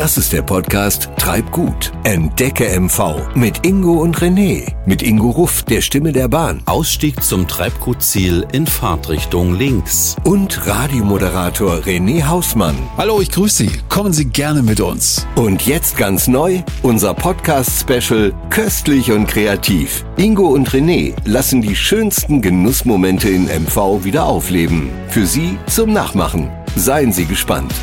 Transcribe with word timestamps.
Das 0.00 0.16
ist 0.16 0.32
der 0.32 0.40
Podcast 0.40 1.10
Treib 1.18 1.52
gut. 1.52 1.92
Entdecke 2.04 2.64
MV 2.80 3.34
mit 3.34 3.66
Ingo 3.66 4.00
und 4.00 4.16
René. 4.16 4.72
Mit 4.86 5.02
Ingo 5.02 5.28
Ruff, 5.28 5.62
der 5.64 5.82
Stimme 5.82 6.10
der 6.10 6.26
Bahn. 6.26 6.62
Ausstieg 6.64 7.22
zum 7.22 7.46
Treibgutziel 7.46 8.46
in 8.52 8.66
Fahrtrichtung 8.66 9.58
links. 9.58 10.16
Und 10.24 10.66
Radiomoderator 10.66 11.80
René 11.80 12.26
Hausmann. 12.26 12.76
Hallo, 12.96 13.20
ich 13.20 13.30
grüße 13.30 13.64
Sie. 13.64 13.70
Kommen 13.90 14.14
Sie 14.14 14.24
gerne 14.24 14.62
mit 14.62 14.80
uns. 14.80 15.26
Und 15.36 15.66
jetzt 15.66 15.98
ganz 15.98 16.28
neu, 16.28 16.62
unser 16.80 17.12
Podcast-Special 17.12 18.32
Köstlich 18.48 19.12
und 19.12 19.26
Kreativ. 19.26 20.06
Ingo 20.16 20.46
und 20.46 20.70
René 20.70 21.12
lassen 21.26 21.60
die 21.60 21.76
schönsten 21.76 22.40
Genussmomente 22.40 23.28
in 23.28 23.44
MV 23.44 24.02
wieder 24.02 24.24
aufleben. 24.24 24.88
Für 25.08 25.26
Sie 25.26 25.58
zum 25.66 25.92
Nachmachen. 25.92 26.48
Seien 26.74 27.12
Sie 27.12 27.26
gespannt. 27.26 27.74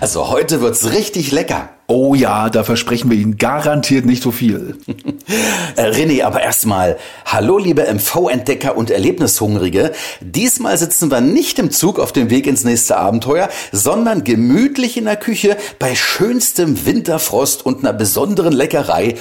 Also 0.00 0.28
heute 0.28 0.60
wird's 0.60 0.90
richtig 0.92 1.32
lecker. 1.32 1.70
Oh 1.90 2.14
ja, 2.14 2.50
da 2.50 2.64
versprechen 2.64 3.10
wir 3.10 3.16
Ihnen 3.16 3.38
garantiert 3.38 4.04
nicht 4.04 4.22
so 4.22 4.30
viel. 4.30 4.76
Äh, 5.76 5.90
René, 5.90 6.24
aber 6.24 6.40
erstmal, 6.40 6.96
hallo 7.26 7.58
liebe 7.58 7.82
MV-Entdecker 7.82 8.76
und 8.76 8.90
Erlebnishungrige. 8.90 9.92
Diesmal 10.20 10.76
sitzen 10.78 11.10
wir 11.10 11.20
nicht 11.20 11.58
im 11.58 11.70
Zug 11.70 12.00
auf 12.00 12.12
dem 12.12 12.30
Weg 12.30 12.46
ins 12.46 12.64
nächste 12.64 12.96
Abenteuer, 12.96 13.48
sondern 13.70 14.24
gemütlich 14.24 14.96
in 14.96 15.04
der 15.04 15.16
Küche 15.16 15.56
bei 15.78 15.94
schönstem 15.94 16.86
Winterfrost 16.86 17.64
und 17.64 17.80
einer 17.80 17.92
besonderen 17.92 18.54
Leckerei. 18.54 19.16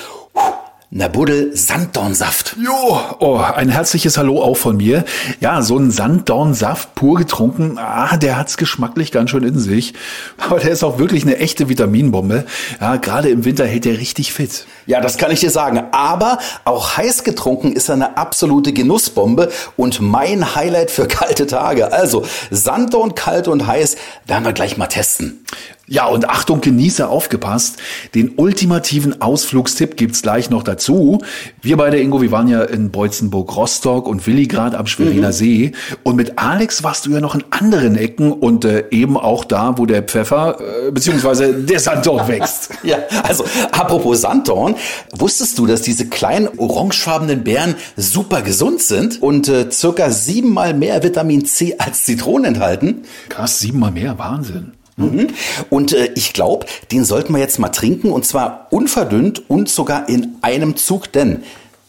Nabuddel 0.90 1.54
Sanddornsaft. 1.54 2.56
Jo, 2.64 3.02
oh, 3.20 3.36
ein 3.36 3.68
herzliches 3.68 4.18
Hallo 4.18 4.42
auch 4.42 4.56
von 4.56 4.78
mir. 4.78 5.04
Ja, 5.42 5.62
so 5.62 5.78
ein 5.78 5.92
Sanddornsaft 5.92 6.96
pur 6.96 7.18
getrunken, 7.18 7.78
ah, 7.78 8.16
der 8.16 8.38
hat's 8.38 8.56
geschmacklich 8.56 9.12
ganz 9.12 9.32
schön 9.32 9.44
in 9.44 9.60
sich. 9.60 9.96
Aber 10.38 10.62
der 10.62 10.72
ist 10.72 10.86
auch 10.86 10.98
wirklich 10.98 11.24
eine 11.24 11.40
echte 11.40 11.68
Vitaminbombe. 11.68 12.46
Ja, 12.80 12.96
gerade 12.96 13.28
im 13.28 13.44
Winter 13.44 13.66
hält 13.66 13.84
der 13.84 14.00
richtig 14.00 14.32
fit. 14.32 14.66
Ja, 14.88 15.02
das 15.02 15.18
kann 15.18 15.32
ich 15.32 15.42
dir 15.42 15.52
sagen. 15.52 15.84
Aber 15.92 16.40
auch 16.64 16.98
heiß 16.98 17.24
getrunken 17.24 17.74
ist 17.74 17.90
eine 17.90 18.18
absolute 18.18 18.74
Genussbombe 18.74 19.50
und 19.76 20.02
mein 20.02 20.56
Highlight 20.56 20.90
für 20.90 21.08
kalte 21.08 21.46
Tage. 21.46 21.92
Also 21.92 22.26
Sanddorn 22.50 23.14
kalt 23.14 23.48
und 23.48 23.68
heiß 23.68 23.98
werden 24.26 24.46
wir 24.46 24.54
gleich 24.54 24.78
mal 24.78 24.88
testen. 24.88 25.46
Ja, 25.90 26.06
und 26.06 26.30
Achtung, 26.30 26.60
Genießer, 26.60 27.10
aufgepasst. 27.10 27.78
Den 28.14 28.34
ultimativen 28.36 29.22
Ausflugstipp 29.22 29.96
gibt's 29.96 30.22
gleich 30.22 30.50
noch 30.50 30.64
dazu. 30.64 31.20
Wir 31.62 31.78
beide, 31.78 31.98
Ingo, 31.98 32.22
wir 32.22 32.30
waren 32.30 32.50
ja 32.50 32.64
in 32.64 32.92
Beutzenburg-Rostock 32.92 34.06
und 34.06 34.28
Willigrad 34.28 34.76
am 34.76 34.86
Schweriner 34.86 35.30
mhm. 35.30 35.34
See. 35.34 35.72
Und 36.04 36.18
mit 36.18 36.38
Alex 36.38 36.84
warst 36.84 37.06
du 37.06 37.12
ja 37.12 37.22
noch 37.22 37.36
in 37.36 37.46
anderen 37.52 37.96
Ecken 37.96 38.34
und 38.34 38.66
äh, 38.66 38.84
eben 38.92 39.16
auch 39.16 39.46
da, 39.46 39.78
wo 39.78 39.86
der 39.86 40.04
Pfeffer 40.04 40.58
äh, 40.60 40.92
beziehungsweise 40.92 41.54
der 41.54 41.80
Sanddorn 41.80 42.28
wächst. 42.28 42.72
ja, 42.84 42.98
also 43.24 43.46
apropos 43.72 44.20
Sanddorn, 44.20 44.76
wusstest 45.16 45.58
du, 45.58 45.66
dass 45.66 45.82
diese 45.82 46.08
kleinen 46.08 46.48
orangefarbenen 46.58 47.44
Beeren 47.44 47.76
super 47.96 48.42
gesund 48.42 48.82
sind 48.82 49.22
und 49.22 49.48
äh, 49.48 49.70
circa 49.72 50.10
siebenmal 50.10 50.74
mehr 50.74 51.04
Vitamin 51.04 51.46
C 51.46 51.76
als 51.78 52.06
Zitronen 52.06 52.46
enthalten? 52.46 53.04
Krass, 53.30 53.60
siebenmal 53.60 53.92
mehr, 53.92 54.18
Wahnsinn. 54.18 54.74
Mhm. 54.98 55.28
Und 55.70 55.94
äh, 55.94 56.12
ich 56.16 56.34
glaube, 56.34 56.66
den 56.92 57.06
sollten 57.06 57.34
wir 57.34 57.40
jetzt 57.40 57.60
mal 57.60 57.70
trinken 57.70 58.12
und 58.12 58.26
zwar 58.26 58.68
unverdünnt 58.72 59.50
und 59.50 59.70
sogar 59.70 60.10
in 60.10 60.36
einem 60.42 60.76
Zug, 60.76 61.12
denn 61.12 61.44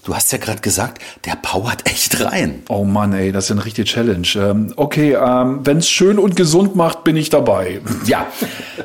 Du 0.09 0.15
hast 0.15 0.33
ja 0.33 0.39
gerade 0.39 0.63
gesagt, 0.63 1.03
der 1.27 1.37
powert 1.37 1.87
echt 1.87 2.25
rein. 2.25 2.63
Oh 2.71 2.85
Mann, 2.85 3.13
ey, 3.13 3.31
das 3.31 3.45
ist 3.45 3.51
eine 3.51 3.67
richtige 3.67 3.85
Challenge. 3.85 4.27
Ähm, 4.37 4.73
okay, 4.77 5.13
ähm, 5.13 5.61
wenn 5.65 5.79
es 5.79 5.91
schön 5.91 6.19
und 6.19 6.35
gesund 6.35 6.77
macht, 6.77 7.05
bin 7.05 7.15
ich 7.15 7.29
dabei. 7.29 7.83
Ja, 8.07 8.27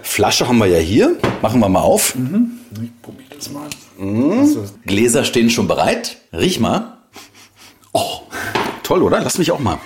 Flasche 0.01 0.49
haben 0.49 0.57
wir 0.57 0.65
ja 0.65 0.79
hier. 0.79 1.15
Machen 1.41 1.61
wir 1.61 1.69
mal 1.69 1.79
auf. 1.79 2.15
Mhm. 2.15 2.59
Ich 2.71 3.01
probiere 3.01 3.29
das 3.37 3.49
mal. 3.51 3.69
Mhm. 3.97 4.69
Gläser 4.85 5.23
stehen 5.23 5.49
schon 5.49 5.67
bereit. 5.67 6.17
Riech 6.31 6.59
mal. 6.59 6.97
Oh, 7.91 8.21
toll, 8.83 9.03
oder? 9.03 9.21
Lass 9.21 9.37
mich 9.37 9.51
auch 9.51 9.59
mal. 9.59 9.77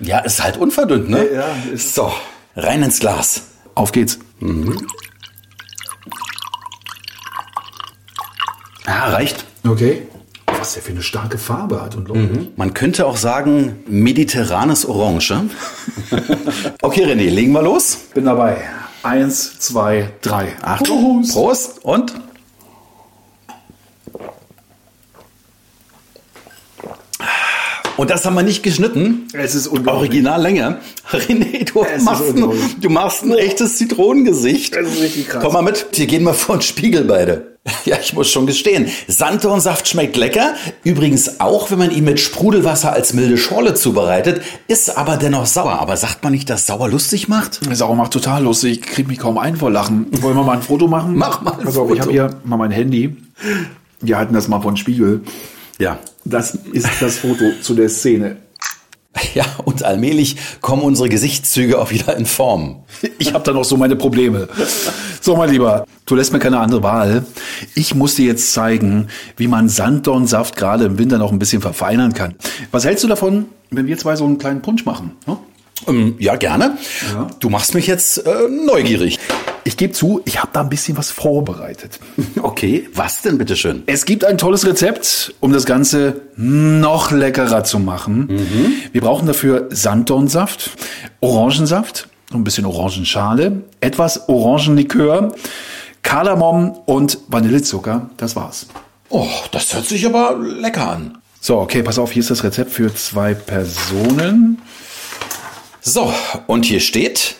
ja, 0.00 0.18
ist 0.20 0.42
halt 0.42 0.56
unverdünnt, 0.56 1.08
ne? 1.08 1.26
Ja, 1.32 1.40
ja. 1.40 1.76
So, 1.76 2.12
Rein 2.56 2.82
ins 2.82 2.98
Glas. 2.98 3.42
Auf 3.74 3.92
geht's. 3.92 4.18
Mhm. 4.40 4.86
Ja, 8.86 9.08
reicht. 9.10 9.44
Okay. 9.66 10.06
Was 10.46 10.74
der 10.74 10.82
für 10.82 10.90
eine 10.90 11.02
starke 11.02 11.38
Farbe 11.38 11.80
hat 11.80 11.94
und 11.94 12.12
mhm. 12.12 12.48
Man 12.56 12.74
könnte 12.74 13.06
auch 13.06 13.16
sagen, 13.16 13.82
mediterranes 13.86 14.84
Orange. 14.84 15.32
okay, 16.82 17.04
René, 17.04 17.30
legen 17.30 17.52
wir 17.52 17.62
los. 17.62 17.96
Bin 18.14 18.24
dabei. 18.24 18.58
Eins, 19.02 19.58
zwei, 19.58 20.10
drei. 20.20 20.56
Achtung. 20.60 21.22
Prost. 21.22 21.32
Prost. 21.32 21.84
Und? 21.84 22.14
Und 28.00 28.08
das 28.08 28.24
haben 28.24 28.34
wir 28.34 28.42
nicht 28.42 28.62
geschnitten. 28.62 29.28
Es 29.34 29.54
ist 29.54 29.68
Originallänge. 29.68 30.78
René, 31.12 31.70
du 31.70 31.84
machst, 32.02 32.34
ein, 32.34 32.50
du 32.80 32.88
machst 32.88 33.24
ein 33.24 33.32
echtes 33.32 33.76
Zitronengesicht. 33.76 34.74
Das 34.74 34.86
ist 34.86 35.02
richtig 35.02 35.28
krass. 35.28 35.42
Komm 35.44 35.52
mal 35.52 35.60
mit, 35.60 35.86
hier 35.92 36.06
gehen 36.06 36.24
wir 36.24 36.32
vor 36.32 36.56
den 36.56 36.62
Spiegel 36.62 37.04
beide. 37.04 37.58
Ja, 37.84 37.98
ich 38.00 38.14
muss 38.14 38.30
schon 38.30 38.46
gestehen. 38.46 38.88
Sanddornsaft 39.06 39.86
schmeckt 39.86 40.16
lecker. 40.16 40.54
Übrigens 40.82 41.40
auch, 41.40 41.70
wenn 41.70 41.78
man 41.78 41.90
ihn 41.90 42.04
mit 42.04 42.18
Sprudelwasser 42.18 42.90
als 42.90 43.12
milde 43.12 43.36
Schorle 43.36 43.74
zubereitet, 43.74 44.40
ist 44.66 44.96
aber 44.96 45.18
dennoch 45.18 45.44
sauer. 45.44 45.78
Aber 45.78 45.94
sagt 45.98 46.24
man 46.24 46.32
nicht, 46.32 46.48
dass 46.48 46.66
sauer 46.66 46.88
lustig 46.88 47.28
macht? 47.28 47.60
Sauer 47.70 47.96
macht 47.96 48.14
total 48.14 48.44
lustig. 48.44 48.78
Ich 48.78 48.82
krieg 48.82 49.08
mich 49.08 49.18
kaum 49.18 49.36
ein 49.36 49.56
vor 49.56 49.70
Lachen. 49.70 50.06
Wollen 50.22 50.36
wir 50.36 50.42
mal 50.42 50.56
ein 50.56 50.62
Foto 50.62 50.88
machen? 50.88 51.16
Mach 51.16 51.42
mal 51.42 51.52
ein 51.52 51.66
also, 51.66 51.82
Foto. 51.82 51.94
Ich 51.94 52.00
habe 52.00 52.12
hier 52.12 52.30
mal 52.44 52.56
mein 52.56 52.70
Handy. 52.70 53.14
Wir 54.00 54.16
halten 54.16 54.32
das 54.32 54.48
mal 54.48 54.62
vor 54.62 54.72
den 54.72 54.78
Spiegel. 54.78 55.20
Ja. 55.80 55.98
Das 56.24 56.54
ist 56.54 56.88
das 57.00 57.18
Foto 57.18 57.52
zu 57.60 57.74
der 57.74 57.88
Szene. 57.88 58.36
Ja, 59.34 59.44
und 59.64 59.82
allmählich 59.84 60.36
kommen 60.60 60.82
unsere 60.82 61.08
Gesichtszüge 61.08 61.78
auch 61.78 61.90
wieder 61.90 62.16
in 62.16 62.26
Form. 62.26 62.84
Ich 63.18 63.34
habe 63.34 63.44
da 63.44 63.52
noch 63.52 63.64
so 63.64 63.76
meine 63.76 63.96
Probleme. 63.96 64.48
So, 65.20 65.36
mein 65.36 65.50
Lieber, 65.50 65.84
du 66.06 66.14
lässt 66.14 66.32
mir 66.32 66.38
keine 66.38 66.58
andere 66.58 66.82
Wahl. 66.84 67.24
Ich 67.74 67.94
muss 67.94 68.14
dir 68.14 68.26
jetzt 68.26 68.52
zeigen, 68.52 69.08
wie 69.36 69.48
man 69.48 69.68
Sanddornsaft 69.68 70.56
gerade 70.56 70.84
im 70.84 70.98
Winter 70.98 71.18
noch 71.18 71.32
ein 71.32 71.38
bisschen 71.40 71.60
verfeinern 71.60 72.14
kann. 72.14 72.36
Was 72.70 72.84
hältst 72.84 73.04
du 73.04 73.08
davon, 73.08 73.46
wenn 73.70 73.86
wir 73.88 73.98
zwei 73.98 74.16
so 74.16 74.24
einen 74.24 74.38
kleinen 74.38 74.62
Punsch 74.62 74.84
machen? 74.84 75.12
Hm? 75.26 75.36
Ähm, 75.86 76.16
ja, 76.18 76.36
gerne. 76.36 76.76
Ja. 77.12 77.28
Du 77.40 77.50
machst 77.50 77.74
mich 77.74 77.86
jetzt 77.86 78.18
äh, 78.18 78.48
neugierig. 78.48 79.18
Ich 79.64 79.76
gebe 79.76 79.92
zu, 79.92 80.22
ich 80.24 80.38
habe 80.38 80.50
da 80.52 80.62
ein 80.62 80.68
bisschen 80.68 80.96
was 80.96 81.10
vorbereitet. 81.10 81.98
Okay, 82.42 82.88
was 82.94 83.22
denn 83.22 83.38
bitteschön? 83.38 83.82
Es 83.86 84.04
gibt 84.04 84.24
ein 84.24 84.36
tolles 84.38 84.66
Rezept, 84.66 85.34
um 85.40 85.52
das 85.52 85.66
Ganze 85.66 86.22
noch 86.36 87.10
leckerer 87.10 87.64
zu 87.64 87.78
machen. 87.78 88.26
Mhm. 88.28 88.72
Wir 88.92 89.00
brauchen 89.00 89.26
dafür 89.26 89.68
Sanddornsaft, 89.70 90.70
Orangensaft, 91.20 92.08
ein 92.32 92.44
bisschen 92.44 92.64
Orangenschale, 92.66 93.62
etwas 93.80 94.28
Orangenlikör, 94.28 95.34
Kardamom 96.02 96.72
und 96.86 97.18
Vanillezucker. 97.28 98.10
Das 98.16 98.36
war's. 98.36 98.66
Oh, 99.10 99.28
das 99.52 99.74
hört 99.74 99.86
sich 99.86 100.06
aber 100.06 100.38
lecker 100.38 100.88
an. 100.88 101.18
So, 101.40 101.58
okay, 101.58 101.82
pass 101.82 101.98
auf, 101.98 102.12
hier 102.12 102.20
ist 102.20 102.30
das 102.30 102.44
Rezept 102.44 102.70
für 102.70 102.94
zwei 102.94 103.34
Personen. 103.34 104.58
So, 105.82 106.12
und 106.46 106.66
hier 106.66 106.80
steht, 106.80 107.36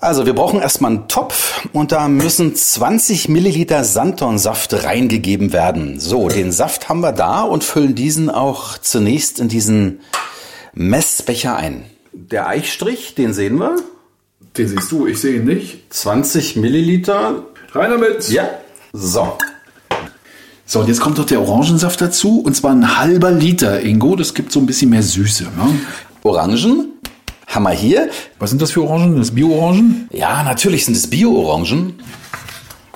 also 0.00 0.24
wir 0.24 0.34
brauchen 0.34 0.60
erstmal 0.60 0.92
einen 0.92 1.08
Topf 1.08 1.66
und 1.72 1.92
da 1.92 2.08
müssen 2.08 2.54
20 2.54 3.28
Milliliter 3.28 3.84
Sanddornsaft 3.84 4.84
reingegeben 4.84 5.52
werden. 5.52 6.00
So, 6.00 6.28
den 6.28 6.52
Saft 6.52 6.88
haben 6.88 7.00
wir 7.00 7.12
da 7.12 7.42
und 7.42 7.64
füllen 7.64 7.94
diesen 7.94 8.30
auch 8.30 8.78
zunächst 8.78 9.40
in 9.40 9.48
diesen 9.48 10.00
Messbecher 10.72 11.56
ein. 11.56 11.84
Der 12.12 12.48
Eichstrich, 12.48 13.14
den 13.14 13.34
sehen 13.34 13.58
wir. 13.58 13.76
Den 14.56 14.68
siehst 14.68 14.90
du, 14.90 15.06
ich 15.06 15.20
sehe 15.20 15.36
ihn 15.36 15.44
nicht. 15.44 15.92
20 15.92 16.56
Milliliter. 16.56 17.44
Rein 17.72 17.90
damit. 17.90 18.30
Ja. 18.30 18.48
So. 18.92 19.36
So, 20.64 20.80
und 20.80 20.88
jetzt 20.88 21.00
kommt 21.00 21.18
doch 21.18 21.26
der 21.26 21.40
Orangensaft 21.40 22.00
dazu 22.00 22.40
und 22.40 22.54
zwar 22.54 22.72
ein 22.72 22.98
halber 22.98 23.30
Liter, 23.30 23.80
Ingo. 23.82 24.16
Das 24.16 24.32
gibt 24.32 24.52
so 24.52 24.60
ein 24.60 24.66
bisschen 24.66 24.90
mehr 24.90 25.02
Süße. 25.02 25.44
Ne? 25.44 25.80
Orangen 26.22 26.92
haben 27.48 27.62
wir 27.62 27.72
hier. 27.72 28.10
Was 28.38 28.50
sind 28.50 28.62
das 28.62 28.72
für 28.72 28.82
Orangen? 28.82 29.16
Das 29.16 29.34
Bio-Orangen? 29.34 30.08
Ja, 30.12 30.42
natürlich 30.42 30.84
sind 30.84 30.96
es 30.96 31.08
Bio-Orangen. 31.08 32.00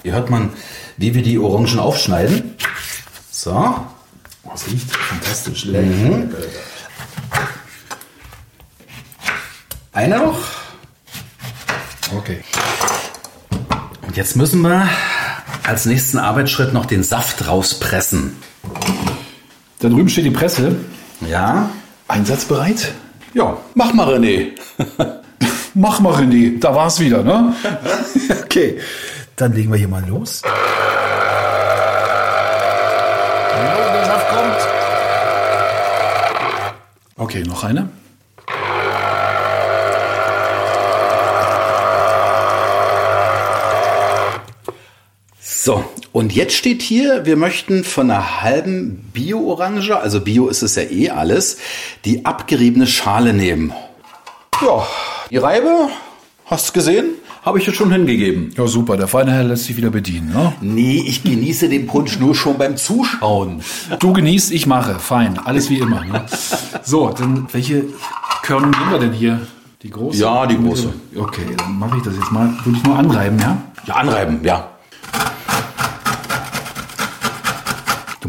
Hier 0.03 0.13
hört 0.13 0.31
man, 0.31 0.51
wie 0.97 1.15
wir 1.15 1.23
die 1.23 1.39
Orangen 1.39 1.79
aufschneiden. 1.79 2.55
So. 3.31 3.53
Oh, 3.53 4.51
das 4.51 4.67
riecht 4.67 4.91
fantastisch. 4.91 5.67
Mhm. 5.67 6.31
Einer 9.93 10.19
noch. 10.27 10.39
Okay. 12.17 12.41
Und 14.07 14.17
jetzt 14.17 14.37
müssen 14.37 14.61
wir 14.63 14.89
als 15.65 15.87
nächsten 15.87 16.19
Arbeitsschritt 16.19 16.73
noch 16.73 16.87
den 16.87 17.03
Saft 17.03 17.47
rauspressen. 17.47 18.37
Da 19.79 19.89
drüben 19.89 20.09
steht 20.09 20.27
die 20.27 20.31
Presse. 20.31 20.77
Ja. 21.27 21.71
Einsatzbereit? 22.09 22.93
Ja, 23.35 23.57
mach 23.75 23.93
mal, 23.95 24.09
René. 24.15 24.53
Mach 25.75 26.01
mal, 26.01 26.13
René. 26.13 26.61
Da 26.61 26.75
war's 26.75 27.01
wieder, 27.01 27.23
ne? 27.23 27.55
okay. 28.45 28.79
Dann 29.37 29.55
legen 29.55 29.73
wir 29.73 29.79
hier 29.79 29.89
mal 29.89 30.05
los. 30.07 30.43
Kommt. 34.33 34.57
Okay, 37.17 37.43
noch 37.43 37.65
eine. 37.65 37.89
So, 45.41 45.85
und 46.13 46.33
jetzt 46.33 46.55
steht 46.55 46.83
hier, 46.83 47.25
wir 47.25 47.37
möchten 47.37 47.85
von 47.85 48.11
einer 48.11 48.43
halben 48.43 49.11
Bio-Orange, 49.13 49.97
also 49.97 50.21
Bio 50.21 50.49
ist 50.49 50.63
es 50.63 50.77
ja 50.77 50.83
eh 50.83 51.11
alles, 51.11 51.59
die 52.05 52.25
abgeriebene 52.25 52.87
Schale 52.87 53.33
nehmen. 53.33 53.73
Ja, 54.61 54.87
die 55.31 55.39
Reibe, 55.39 55.89
hast 56.47 56.69
du 56.69 56.73
gesehen, 56.75 57.07
habe 57.45 57.59
ich 57.59 57.65
dir 57.65 57.73
schon 57.73 57.91
hingegeben. 57.91 58.55
Ja, 58.57 58.67
super. 58.69 58.97
Der 58.97 59.09
feine 59.09 59.33
Herr 59.33 59.43
lässt 59.43 59.65
sich 59.65 59.77
wieder 59.77 59.91
bedienen, 59.91 60.33
ne? 60.33 60.53
Nee, 60.61 61.03
ich 61.05 61.25
genieße 61.25 61.69
den 61.69 61.87
Punsch 61.89 62.21
nur 62.21 62.37
schon 62.37 62.57
beim 62.57 62.77
Zuschauen. 62.77 63.63
Du 63.99 64.13
genießt, 64.13 64.53
ich 64.53 64.67
mache. 64.67 65.01
Fein. 65.01 65.39
Alles 65.39 65.69
wie 65.69 65.79
immer. 65.79 66.05
Ne? 66.05 66.25
So, 66.85 67.09
dann 67.09 67.49
welche 67.51 67.85
Körner 68.43 68.69
nehmen 68.69 68.91
wir 68.91 68.99
denn 69.01 69.13
hier? 69.13 69.41
Die 69.83 69.91
große? 69.91 70.21
Ja, 70.21 70.47
die 70.47 70.57
große. 70.57 70.93
Okay, 71.17 71.47
dann 71.57 71.79
mache 71.79 71.97
ich 71.97 72.05
das 72.05 72.15
jetzt 72.15 72.31
mal. 72.31 72.55
Würde 72.65 72.79
ich 72.79 72.85
nur 72.85 72.97
anreiben, 72.97 73.39
ja? 73.41 73.61
Ja, 73.87 73.95
anreiben, 73.95 74.41
ja. 74.45 74.69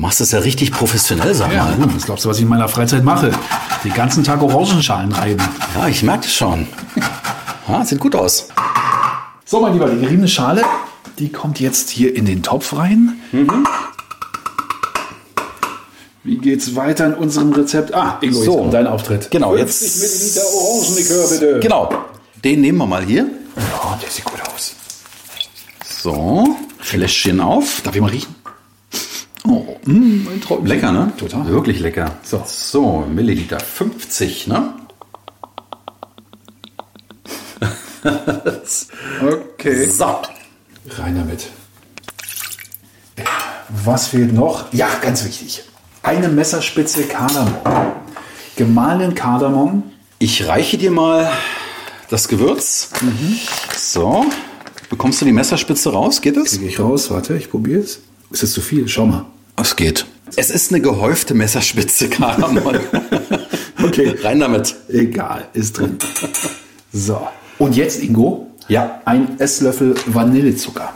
Machst 0.03 0.19
das 0.21 0.31
ja 0.31 0.39
richtig 0.39 0.71
professionell, 0.71 1.33
sag 1.33 1.51
Ja, 1.53 1.63
mal. 1.63 1.77
was 1.95 2.03
glaubst 2.05 2.25
du, 2.25 2.29
was 2.29 2.37
ich 2.37 2.43
in 2.43 2.49
meiner 2.49 2.67
Freizeit 2.67 3.03
mache? 3.03 3.31
Den 3.83 3.93
ganzen 3.93 4.23
Tag 4.23 4.41
Orangenschalen 4.41 5.11
reiben. 5.13 5.41
Ja, 5.75 5.87
ich 5.87 6.03
merke 6.03 6.23
das 6.23 6.33
schon. 6.33 6.67
Ja, 7.67 7.83
sieht 7.85 7.99
gut 7.99 8.13
aus. 8.15 8.49
So, 9.45 9.61
mein 9.61 9.73
Lieber, 9.73 9.87
die 9.87 9.99
geriebene 10.01 10.27
Schale, 10.27 10.63
die 11.19 11.29
kommt 11.31 11.59
jetzt 11.61 11.89
hier 11.89 12.15
in 12.15 12.25
den 12.25 12.43
Topf 12.43 12.75
rein. 12.75 13.13
Wie 16.25 16.37
geht's 16.37 16.75
weiter 16.75 17.05
in 17.07 17.13
unserem 17.15 17.51
Rezept? 17.53 17.93
Ah, 17.93 18.17
Ingo, 18.21 18.43
So. 18.43 18.69
dein 18.71 18.87
Auftritt. 18.87 19.29
Genau, 19.31 19.55
50 19.55 19.81
jetzt. 19.87 20.01
Milliliter 20.01 20.53
Orangenlikör, 20.53 21.27
bitte. 21.29 21.59
Genau. 21.61 21.89
Den 22.43 22.61
nehmen 22.61 22.77
wir 22.77 22.85
mal 22.87 23.03
hier. 23.05 23.25
Ja, 23.55 23.99
der 24.01 24.09
sieht 24.09 24.25
gut 24.25 24.39
aus. 24.53 24.73
So, 25.89 26.57
Fläschchen 26.79 27.39
auf. 27.39 27.81
Darf 27.83 27.95
ich 27.95 28.01
mal 28.01 28.09
riechen? 28.09 28.35
Oh, 29.47 29.72
mm. 29.85 30.27
Lecker, 30.65 30.91
ne? 30.91 31.13
Total. 31.17 31.47
Wirklich 31.47 31.79
lecker. 31.79 32.17
So. 32.23 32.43
so 32.45 33.05
Milliliter 33.09 33.59
50, 33.59 34.47
ne? 34.47 34.73
Okay. 39.21 39.85
So. 39.85 40.19
Rein 40.97 41.15
damit. 41.15 41.47
Was 43.85 44.07
fehlt 44.07 44.33
noch? 44.33 44.71
Ja, 44.73 44.89
ganz 45.01 45.25
wichtig. 45.25 45.63
Eine 46.01 46.27
Messerspitze 46.27 47.03
Kardamom. 47.03 47.55
Gemahlenen 48.57 49.15
Kardamom. 49.15 49.83
Ich 50.19 50.47
reiche 50.47 50.77
dir 50.77 50.91
mal 50.91 51.31
das 52.09 52.27
Gewürz. 52.27 52.89
So. 53.75 54.25
Bekommst 54.89 55.21
du 55.21 55.25
die 55.25 55.31
Messerspitze 55.31 55.91
raus? 55.91 56.21
Geht 56.21 56.37
es? 56.37 56.51
Kriege 56.51 56.67
ich 56.67 56.79
raus. 56.79 57.09
Warte, 57.09 57.35
ich 57.37 57.49
probiere 57.49 57.79
es. 57.79 58.01
Ist 58.31 58.43
es 58.43 58.53
zu 58.53 58.61
viel? 58.61 58.87
Schau 58.87 59.05
mal. 59.05 59.25
Es 59.57 59.75
geht. 59.75 60.05
Es 60.35 60.49
ist 60.49 60.71
eine 60.71 60.81
gehäufte 60.81 61.33
Messerspitze 61.33 62.09
Kardamom. 62.09 62.75
Okay. 63.83 64.15
Rein 64.21 64.39
damit. 64.39 64.73
Egal, 64.87 65.49
ist 65.53 65.77
drin. 65.77 65.97
So. 66.93 67.27
Und 67.59 67.75
jetzt, 67.75 68.01
Ingo? 68.01 68.47
Ja. 68.69 69.01
Ein 69.03 69.37
Esslöffel 69.39 69.93
Vanillezucker. 70.05 70.93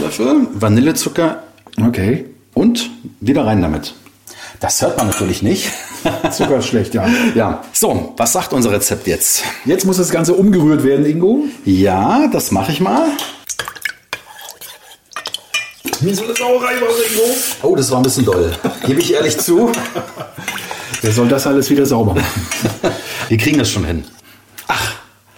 Löffel 0.00 0.48
Vanillezucker 0.54 1.44
Okay. 1.80 2.24
und 2.54 2.90
wieder 3.20 3.46
rein 3.46 3.62
damit. 3.62 3.94
Das 4.58 4.82
hört 4.82 4.98
man 4.98 5.06
natürlich 5.06 5.42
nicht. 5.42 5.70
Zucker 6.32 6.58
ist 6.58 6.66
schlecht, 6.66 6.94
ja. 6.94 7.06
ja. 7.36 7.62
So, 7.72 8.14
was 8.16 8.32
sagt 8.32 8.52
unser 8.52 8.72
Rezept 8.72 9.06
jetzt? 9.06 9.44
Jetzt 9.64 9.84
muss 9.86 9.98
das 9.98 10.10
Ganze 10.10 10.34
umgerührt 10.34 10.82
werden, 10.82 11.06
Ingo. 11.06 11.44
Ja, 11.64 12.26
das 12.32 12.50
mache 12.50 12.72
ich 12.72 12.80
mal. 12.80 13.06
Wie 16.02 16.12
soll 16.14 16.26
das 16.26 16.38
Sauerei 16.38 16.74
was, 16.80 17.12
Ingo? 17.12 17.22
Oh, 17.62 17.76
das 17.76 17.90
war 17.90 17.98
ein 17.98 18.02
bisschen 18.02 18.24
doll. 18.24 18.52
Gebe 18.86 19.00
ich 19.00 19.14
ehrlich 19.14 19.38
zu. 19.38 19.70
Wer 21.00 21.12
soll 21.12 21.28
das 21.28 21.46
alles 21.46 21.70
wieder 21.70 21.86
sauber 21.86 22.14
machen? 22.14 22.26
Wir 23.28 23.38
kriegen 23.38 23.58
das 23.58 23.70
schon 23.70 23.84
hin. 23.84 24.04
Ach, 24.66 24.94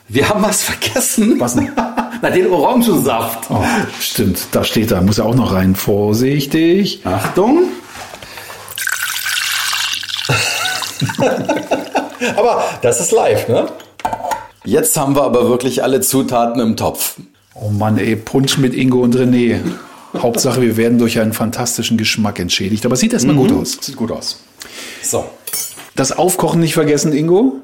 wir 0.08 0.26
haben 0.28 0.43
was 0.43 0.62
vergessen. 0.62 1.38
Was 1.38 1.55
denn? 1.55 1.70
Na, 2.22 2.31
den 2.31 2.50
Orangensaft. 2.50 3.50
Oh, 3.50 3.62
stimmt, 4.00 4.38
da 4.52 4.64
steht 4.64 4.90
da, 4.90 5.02
muss 5.02 5.19
er 5.19 5.26
auch 5.26 5.34
noch 5.34 5.52
rein. 5.52 5.75
Vorsichtig. 5.75 7.05
Achtung. 7.05 7.64
aber 12.37 12.64
das 12.81 13.00
ist 13.00 13.12
live, 13.12 13.49
ne? 13.49 13.66
Jetzt 14.64 14.96
haben 14.96 15.14
wir 15.14 15.25
aber 15.25 15.50
wirklich 15.50 15.82
alle 15.82 16.00
Zutaten 16.00 16.58
im 16.62 16.76
Topf. 16.76 17.16
Oh 17.55 17.69
Mann, 17.69 17.99
ey, 17.99 18.16
Punsch 18.16 18.56
mit 18.56 18.72
Ingo 18.72 19.02
und 19.02 19.14
René. 19.14 19.61
Hauptsache, 20.16 20.62
wir 20.62 20.76
werden 20.76 20.99
durch 20.99 21.19
einen 21.19 21.32
fantastischen 21.32 21.96
Geschmack 21.96 22.38
entschädigt. 22.38 22.84
Aber 22.87 22.94
es 22.94 23.00
sieht 23.00 23.12
erstmal 23.12 23.37
gut 23.37 23.52
aus. 23.52 23.78
Sieht 23.81 23.96
gut 23.96 24.11
aus. 24.11 24.40
So. 25.02 25.25
Das 25.96 26.12
Aufkochen 26.12 26.61
nicht 26.61 26.75
vergessen, 26.75 27.12
Ingo. 27.12 27.61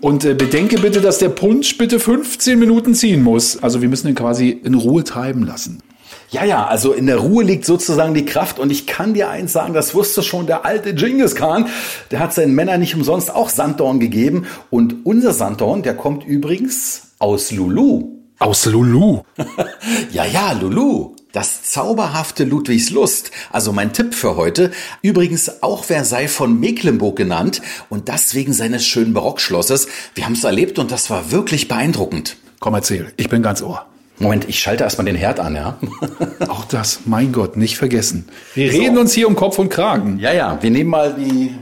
Und 0.00 0.24
äh, 0.24 0.34
bedenke 0.34 0.78
bitte, 0.78 1.00
dass 1.00 1.18
der 1.18 1.28
Punsch 1.28 1.76
bitte 1.76 2.00
15 2.00 2.58
Minuten 2.58 2.94
ziehen 2.94 3.22
muss. 3.22 3.62
Also 3.62 3.82
wir 3.82 3.88
müssen 3.88 4.08
ihn 4.08 4.14
quasi 4.14 4.48
in 4.48 4.74
Ruhe 4.74 5.04
treiben 5.04 5.44
lassen. 5.44 5.82
Ja, 6.30 6.44
ja, 6.44 6.66
also 6.66 6.92
in 6.92 7.06
der 7.06 7.18
Ruhe 7.18 7.44
liegt 7.44 7.64
sozusagen 7.64 8.14
die 8.14 8.24
Kraft 8.24 8.58
und 8.58 8.70
ich 8.70 8.86
kann 8.86 9.14
dir 9.14 9.28
eins 9.28 9.52
sagen, 9.52 9.74
das 9.74 9.94
wusste 9.94 10.22
schon 10.22 10.46
der 10.46 10.64
alte 10.64 10.94
Genghis 10.94 11.34
Khan. 11.34 11.66
Der 12.10 12.20
hat 12.20 12.32
seinen 12.32 12.54
Männern 12.54 12.80
nicht 12.80 12.94
umsonst 12.94 13.32
auch 13.32 13.48
Sanddorn 13.48 14.00
gegeben 14.00 14.46
und 14.70 15.04
unser 15.04 15.32
Sanddorn, 15.32 15.82
der 15.82 15.94
kommt 15.94 16.24
übrigens 16.24 17.12
aus 17.18 17.50
Lulu. 17.50 18.14
Aus 18.38 18.66
Lulu. 18.66 19.20
Ja, 20.10 20.24
ja, 20.24 20.52
Lulu. 20.52 21.13
Das 21.34 21.64
zauberhafte 21.64 22.44
Ludwigslust. 22.44 23.32
Also 23.50 23.72
mein 23.72 23.92
Tipp 23.92 24.14
für 24.14 24.36
heute. 24.36 24.70
Übrigens 25.02 25.64
auch 25.64 25.82
Versailles 25.82 26.32
von 26.32 26.60
Mecklenburg 26.60 27.16
genannt 27.16 27.60
und 27.90 28.08
das 28.08 28.36
wegen 28.36 28.52
seines 28.52 28.86
schönen 28.86 29.14
Barockschlosses. 29.14 29.88
Wir 30.14 30.26
haben 30.26 30.34
es 30.34 30.44
erlebt 30.44 30.78
und 30.78 30.92
das 30.92 31.10
war 31.10 31.32
wirklich 31.32 31.66
beeindruckend. 31.66 32.36
Komm, 32.60 32.74
erzähl. 32.74 33.12
Ich 33.16 33.28
bin 33.28 33.42
ganz 33.42 33.62
ohr. 33.62 33.84
Moment, 34.20 34.48
ich 34.48 34.60
schalte 34.60 34.84
erstmal 34.84 35.06
den 35.06 35.16
Herd 35.16 35.40
an, 35.40 35.56
ja? 35.56 35.76
Auch 36.48 36.66
das, 36.66 37.00
mein 37.04 37.32
Gott, 37.32 37.56
nicht 37.56 37.78
vergessen. 37.78 38.28
Wir 38.54 38.70
reden 38.70 38.96
uns 38.96 39.12
hier 39.12 39.26
um 39.26 39.34
Kopf 39.34 39.58
und 39.58 39.70
Kragen. 39.70 40.20
Ja, 40.20 40.32
ja, 40.32 40.62
wir 40.62 40.70
nehmen 40.70 40.90
mal 40.90 41.14
die 41.14 41.56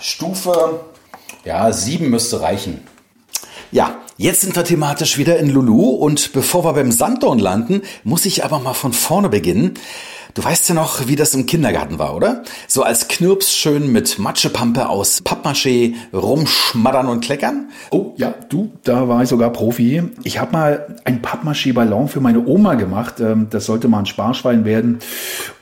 Stufe, 0.00 0.80
ja, 1.44 1.70
sieben 1.72 2.08
müsste 2.08 2.40
reichen. 2.40 2.80
Ja, 3.70 3.98
jetzt 4.20 4.42
sind 4.42 4.54
wir 4.54 4.64
thematisch 4.64 5.16
wieder 5.16 5.38
in 5.38 5.48
Lulu 5.48 5.90
und 5.90 6.32
bevor 6.32 6.64
wir 6.64 6.74
beim 6.74 6.92
Sanddorn 6.92 7.38
landen, 7.38 7.82
muss 8.04 8.26
ich 8.26 8.44
aber 8.44 8.58
mal 8.58 8.74
von 8.74 8.92
vorne 8.92 9.30
beginnen. 9.30 9.74
Du 10.34 10.44
weißt 10.44 10.68
ja 10.68 10.74
noch, 10.76 11.08
wie 11.08 11.16
das 11.16 11.34
im 11.34 11.46
Kindergarten 11.46 11.98
war, 11.98 12.14
oder? 12.14 12.44
So 12.68 12.84
als 12.84 13.08
Knirps 13.08 13.56
schön 13.56 13.90
mit 13.90 14.18
Matschepampe 14.20 14.88
aus 14.88 15.22
Pappmaché 15.24 15.94
rumschmattern 16.12 17.08
und 17.08 17.24
kleckern? 17.24 17.70
Oh, 17.90 18.12
ja, 18.16 18.34
du, 18.48 18.70
da 18.84 19.08
war 19.08 19.22
ich 19.24 19.28
sogar 19.28 19.50
Profi. 19.50 20.04
Ich 20.22 20.38
habe 20.38 20.52
mal 20.52 20.96
ein 21.04 21.20
Pappmaché-Ballon 21.20 22.06
für 22.06 22.20
meine 22.20 22.46
Oma 22.46 22.74
gemacht. 22.74 23.18
Ähm, 23.18 23.48
Das 23.50 23.66
sollte 23.66 23.88
mal 23.88 24.00
ein 24.00 24.06
Sparschwein 24.06 24.64
werden. 24.64 25.00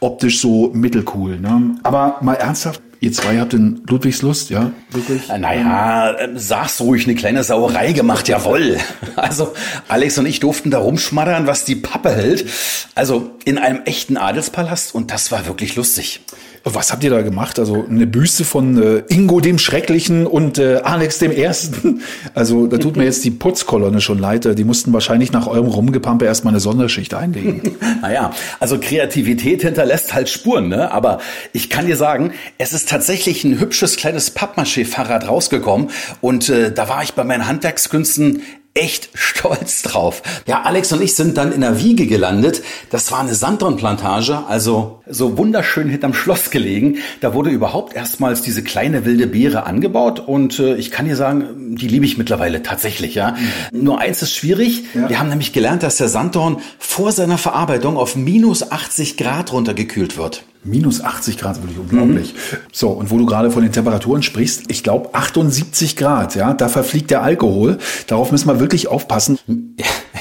Optisch 0.00 0.40
so 0.40 0.70
mittelcool. 0.74 1.38
Ne? 1.40 1.76
Aber 1.84 2.18
mal 2.20 2.34
ernsthaft, 2.34 2.82
ihr 3.00 3.12
zwei 3.12 3.38
habt 3.38 3.54
in 3.54 3.82
Ludwigslust, 3.86 4.50
ja? 4.50 4.72
Wirklich? 4.90 5.28
Äh, 5.30 5.38
Naja, 5.38 6.12
äh, 6.12 6.28
sag's 6.34 6.80
ruhig, 6.80 7.04
eine 7.06 7.14
kleine 7.14 7.44
Sauerei 7.44 7.92
gemacht, 7.92 8.28
jawoll. 8.28 8.78
Also, 9.16 9.54
Alex 9.88 10.18
und 10.18 10.26
ich 10.26 10.40
durften 10.40 10.70
da 10.70 10.78
rumschmattern, 10.78 11.46
was 11.46 11.64
die 11.64 11.76
Pappe 11.76 12.10
hält. 12.10 12.46
Also, 12.94 13.30
in 13.44 13.58
einem 13.58 13.82
echten 13.84 14.16
Adelspalast 14.16 14.94
und 14.94 15.10
das 15.10 15.30
war 15.32 15.46
wirklich 15.46 15.76
lustig. 15.76 16.20
Was 16.64 16.92
habt 16.92 17.04
ihr 17.04 17.10
da 17.10 17.22
gemacht? 17.22 17.58
Also 17.58 17.84
eine 17.88 18.06
Büste 18.06 18.44
von 18.44 18.82
äh, 18.82 19.02
Ingo 19.08 19.40
dem 19.40 19.58
Schrecklichen 19.58 20.26
und 20.26 20.58
äh, 20.58 20.76
Alex 20.82 21.18
dem 21.18 21.32
Ersten. 21.32 22.02
Also 22.34 22.66
da 22.66 22.78
tut 22.78 22.96
mir 22.96 23.04
jetzt 23.04 23.24
die 23.24 23.30
Putzkolonne 23.30 24.00
schon 24.00 24.18
leid. 24.18 24.58
Die 24.58 24.64
mussten 24.64 24.92
wahrscheinlich 24.92 25.32
nach 25.32 25.46
eurem 25.46 25.66
Rumgepampe 25.66 26.24
erstmal 26.24 26.52
eine 26.52 26.60
Sonderschicht 26.60 27.14
einlegen. 27.14 27.62
Naja, 28.00 28.32
also 28.60 28.78
Kreativität 28.78 29.62
hinterlässt 29.62 30.14
halt 30.14 30.28
Spuren, 30.28 30.68
ne? 30.68 30.92
Aber 30.92 31.18
ich 31.52 31.68
kann 31.68 31.86
dir 31.86 31.96
sagen, 31.96 32.32
es 32.58 32.72
ist 32.72 32.88
tatsächlich 32.88 33.42
ein 33.44 33.58
hübsches 33.58 33.96
kleines 33.96 34.30
Pappmaché-Fahrrad 34.30 35.26
rausgekommen 35.26 35.90
und 36.20 36.48
äh, 36.48 36.72
da 36.72 36.88
war 36.88 37.02
ich 37.02 37.14
bei 37.14 37.24
meinen 37.24 37.46
Handwerkskünsten 37.48 38.42
echt 38.74 39.10
stolz 39.14 39.82
drauf. 39.82 40.22
Ja, 40.46 40.62
Alex 40.62 40.92
und 40.92 41.02
ich 41.02 41.14
sind 41.14 41.36
dann 41.36 41.52
in 41.52 41.60
der 41.60 41.80
Wiege 41.80 42.06
gelandet. 42.06 42.62
Das 42.90 43.10
war 43.12 43.20
eine 43.20 43.34
Sanddornplantage, 43.34 44.44
also 44.48 45.02
so 45.08 45.36
wunderschön 45.38 45.88
hinterm 45.88 46.14
Schloss 46.14 46.50
gelegen. 46.50 46.98
Da 47.20 47.34
wurde 47.34 47.50
überhaupt 47.50 47.94
erstmals 47.94 48.42
diese 48.42 48.62
kleine 48.62 49.04
wilde 49.04 49.26
Beere 49.26 49.66
angebaut 49.66 50.20
und 50.20 50.58
äh, 50.58 50.76
ich 50.76 50.90
kann 50.90 51.06
dir 51.06 51.16
sagen, 51.16 51.76
die 51.76 51.88
liebe 51.88 52.04
ich 52.04 52.18
mittlerweile 52.18 52.62
tatsächlich, 52.62 53.14
ja. 53.14 53.32
Mhm. 53.72 53.84
Nur 53.84 54.00
eins 54.00 54.22
ist 54.22 54.34
schwierig. 54.34 54.84
Ja. 54.94 55.08
Wir 55.08 55.18
haben 55.18 55.28
nämlich 55.28 55.52
gelernt, 55.52 55.82
dass 55.82 55.96
der 55.96 56.08
Sanddorn 56.08 56.58
vor 56.78 57.12
seiner 57.12 57.38
Verarbeitung 57.38 57.96
auf 57.96 58.16
minus 58.16 58.70
80 58.70 59.16
Grad 59.16 59.52
runtergekühlt 59.52 60.16
wird. 60.16 60.44
Minus 60.64 61.00
80 61.00 61.38
Grad, 61.38 61.62
wirklich 61.62 61.78
unglaublich. 61.78 62.34
Mhm. 62.34 62.56
So, 62.72 62.90
und 62.90 63.10
wo 63.10 63.18
du 63.18 63.26
gerade 63.26 63.50
von 63.50 63.62
den 63.62 63.72
Temperaturen 63.72 64.22
sprichst, 64.22 64.64
ich 64.68 64.82
glaube 64.82 65.14
78 65.14 65.96
Grad, 65.96 66.34
ja, 66.34 66.52
da 66.52 66.68
verfliegt 66.68 67.10
der 67.10 67.22
Alkohol. 67.22 67.78
Darauf 68.06 68.32
müssen 68.32 68.48
wir 68.48 68.60
wirklich 68.60 68.88
aufpassen. 68.88 69.38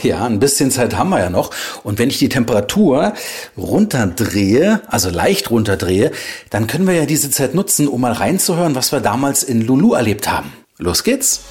Ja, 0.04 0.26
ein 0.26 0.40
bisschen 0.40 0.70
Zeit 0.70 0.96
haben 0.96 1.10
wir 1.10 1.20
ja 1.20 1.32
noch. 1.32 1.50
Und 1.84 1.98
wenn 1.98 2.10
ich 2.10 2.20
die 2.20 2.30
Temperatur 2.30 3.14
runterdrehe, 3.58 4.82
also 4.88 5.10
leicht 5.10 5.50
runterdrehe, 5.50 6.12
dann 6.52 6.68
können 6.68 6.86
wir 6.86 6.94
ja 6.94 7.08
diese 7.08 7.32
Zeit 7.32 7.56
nutzen, 7.56 7.88
um 7.88 8.02
mal 8.02 8.12
reinzuhören, 8.12 8.76
was 8.76 8.92
wir 8.92 9.00
damals 9.00 9.42
in 9.42 9.66
Lulu 9.66 9.94
erlebt 9.94 10.32
haben. 10.32 10.54
Los 10.78 11.04
geht's! 11.04 11.42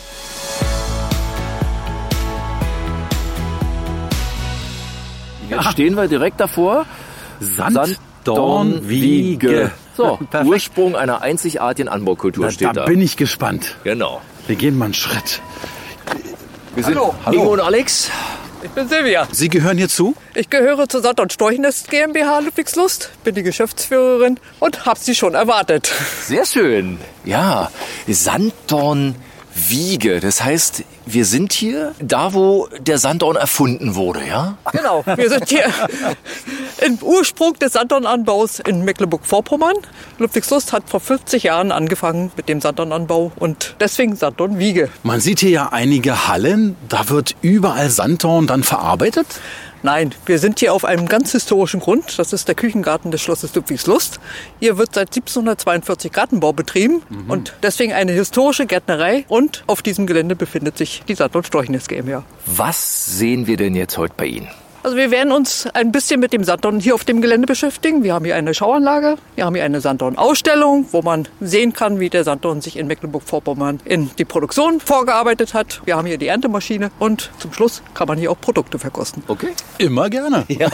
Jetzt 5.51 5.73
stehen 5.73 5.97
wir 5.97 6.07
direkt 6.07 6.39
davor. 6.39 6.87
Sand, 7.41 7.75
Sand 7.75 7.99
Dornwiege. 8.35 9.71
So, 9.97 10.19
Perfekt. 10.31 10.51
Ursprung 10.51 10.97
einer 10.97 11.23
einzigartigen 11.23 11.89
Anbaukultur 11.89 12.47
Na, 12.47 12.51
steht 12.51 12.69
da. 12.69 12.73
Da 12.73 12.85
bin 12.85 13.01
ich 13.01 13.17
gespannt. 13.17 13.77
Genau. 13.85 14.21
Wir 14.47 14.57
gehen 14.57 14.77
mal 14.77 14.87
einen 14.87 14.95
Schritt. 14.95 15.41
Wir 16.75 16.85
sind 16.85 16.97
Hallo. 16.97 17.15
Hallo. 17.25 17.39
Ingo 17.39 17.53
und 17.55 17.61
Alex. 17.61 18.11
Ich 18.63 18.71
bin 18.71 18.89
Silvia. 18.89 19.29
Sie 19.33 19.49
gehören 19.49 19.79
hier 19.79 19.89
zu? 19.89 20.15
Ich 20.35 20.51
gehöre 20.51 20.89
zur 20.89 21.01
Sand- 21.03 21.21
und 21.21 21.33
Storchnest 21.33 21.89
GmbH 21.91 22.41
Ludwigslust, 22.41 23.11
bin 23.23 23.35
die 23.35 23.43
Geschäftsführerin 23.43 24.41
und 24.61 24.87
habe 24.87 24.99
Sie 24.99 25.15
schon 25.15 25.35
erwartet. 25.35 25.93
Sehr 26.23 26.45
schön. 26.47 26.99
Ja, 27.25 27.71
Sanddorn 28.09 29.15
Wiege. 29.57 30.21
Das 30.21 30.45
heißt, 30.45 30.85
wir 31.07 31.25
sind 31.25 31.53
hier 31.53 31.95
da, 31.99 32.35
wo 32.35 32.69
der 32.79 32.99
Sanddorn 32.99 33.37
erfunden 33.37 33.95
wurde, 33.95 34.27
ja? 34.27 34.59
Genau, 34.73 35.03
wir 35.07 35.31
sind 35.31 35.49
hier 35.49 35.65
im 36.85 36.99
Ursprung 37.01 37.55
des 37.55 37.73
Sanddornanbaus 37.73 38.61
in 38.61 38.85
Mecklenburg-Vorpommern. 38.85 39.77
Ludwigslust 40.19 40.73
hat 40.73 40.89
vor 40.89 41.01
50 41.01 41.45
Jahren 41.45 41.73
angefangen 41.73 42.33
mit 42.37 42.49
dem 42.49 42.61
Sanddornanbau 42.61 43.33
und 43.37 43.77
deswegen 43.81 44.15
Sanddornwiege. 44.15 44.91
Man 45.03 45.21
sieht 45.21 45.41
hier 45.41 45.51
ja 45.51 45.69
einige 45.73 46.29
Hallen, 46.29 46.77
da 46.89 47.09
wird 47.09 47.35
überall 47.41 47.89
Sanddorn 47.91 48.47
dann 48.47 48.63
verarbeitet? 48.63 49.27
Nein, 49.83 50.15
wir 50.25 50.39
sind 50.39 50.59
hier 50.59 50.73
auf 50.73 50.85
einem 50.85 51.07
ganz 51.07 51.33
historischen 51.33 51.81
Grund. 51.81 52.19
Das 52.19 52.33
ist 52.33 52.49
der 52.49 52.55
Küchengarten 52.55 53.11
des 53.11 53.21
Schlosses 53.23 53.55
Ludwigslust. 53.55 54.21
Hier 54.61 54.79
wird 54.79 54.95
seit 54.95 55.09
1742 55.09 56.13
Gartenbau 56.13 56.53
betrieben 56.53 57.03
mhm. 57.09 57.31
und 57.31 57.55
deswegen 57.63 57.93
eine 57.93 58.13
historische 58.13 58.67
Gärtnerei. 58.67 59.25
Und 59.29 59.65
auf 59.67 59.83
diesem 59.83 60.07
Gelände 60.07 60.37
befindet 60.37 60.79
sich 60.79 61.03
die 61.07 61.15
Sand- 61.15 61.37
und 61.37 61.47
Storchnis 61.47 61.89
GmbH. 61.89 62.25
Was 62.47 63.19
sehen 63.19 63.47
wir 63.47 63.57
denn 63.57 63.75
jetzt 63.75 63.99
heute 63.99 64.15
bei 64.17 64.27
Ihnen? 64.27 64.49
Also 64.87 64.97
wir 64.97 65.11
werden 65.11 65.33
uns 65.33 65.67
ein 65.75 65.91
bisschen 65.91 66.21
mit 66.21 66.33
dem 66.33 66.45
Sanddorn 66.45 66.79
hier 66.79 66.95
auf 66.95 67.03
dem 67.03 67.21
Gelände 67.21 67.49
beschäftigen. 67.49 68.05
Wir 68.05 68.15
haben 68.15 68.25
hier 68.25 68.37
eine 68.37 68.55
Schauanlage, 68.55 69.17
wir 69.35 69.45
haben 69.45 69.57
hier 69.57 69.65
eine 69.65 69.81
Sanddorn-Ausstellung, 69.81 70.87
wo 70.93 71.03
man 71.03 71.27
sehen 71.41 71.73
kann, 71.73 71.99
wie 71.99 72.09
der 72.09 72.23
Sanddorn 72.23 72.61
sich 72.61 72.77
in 72.77 72.87
Mecklenburg-Vorpommern 72.87 73.81
in 73.85 74.13
die 74.17 74.25
Produktion 74.25 74.79
vorgearbeitet 74.79 75.55
hat. 75.55 75.83
Wir 75.87 75.97
haben 75.97 76.07
hier 76.07 76.19
die 76.19 76.29
Erntemaschine 76.29 76.93
und 77.01 77.33
zum 77.41 77.53
Schluss 77.53 77.83
kann 77.95 78.07
man 78.07 78.17
hier 78.17 78.31
auch 78.31 78.41
Produkte 78.41 78.79
verkosten. 78.79 79.25
Okay. 79.27 79.49
Immer 79.79 80.09
gerne. 80.09 80.45
Ja. 80.57 80.71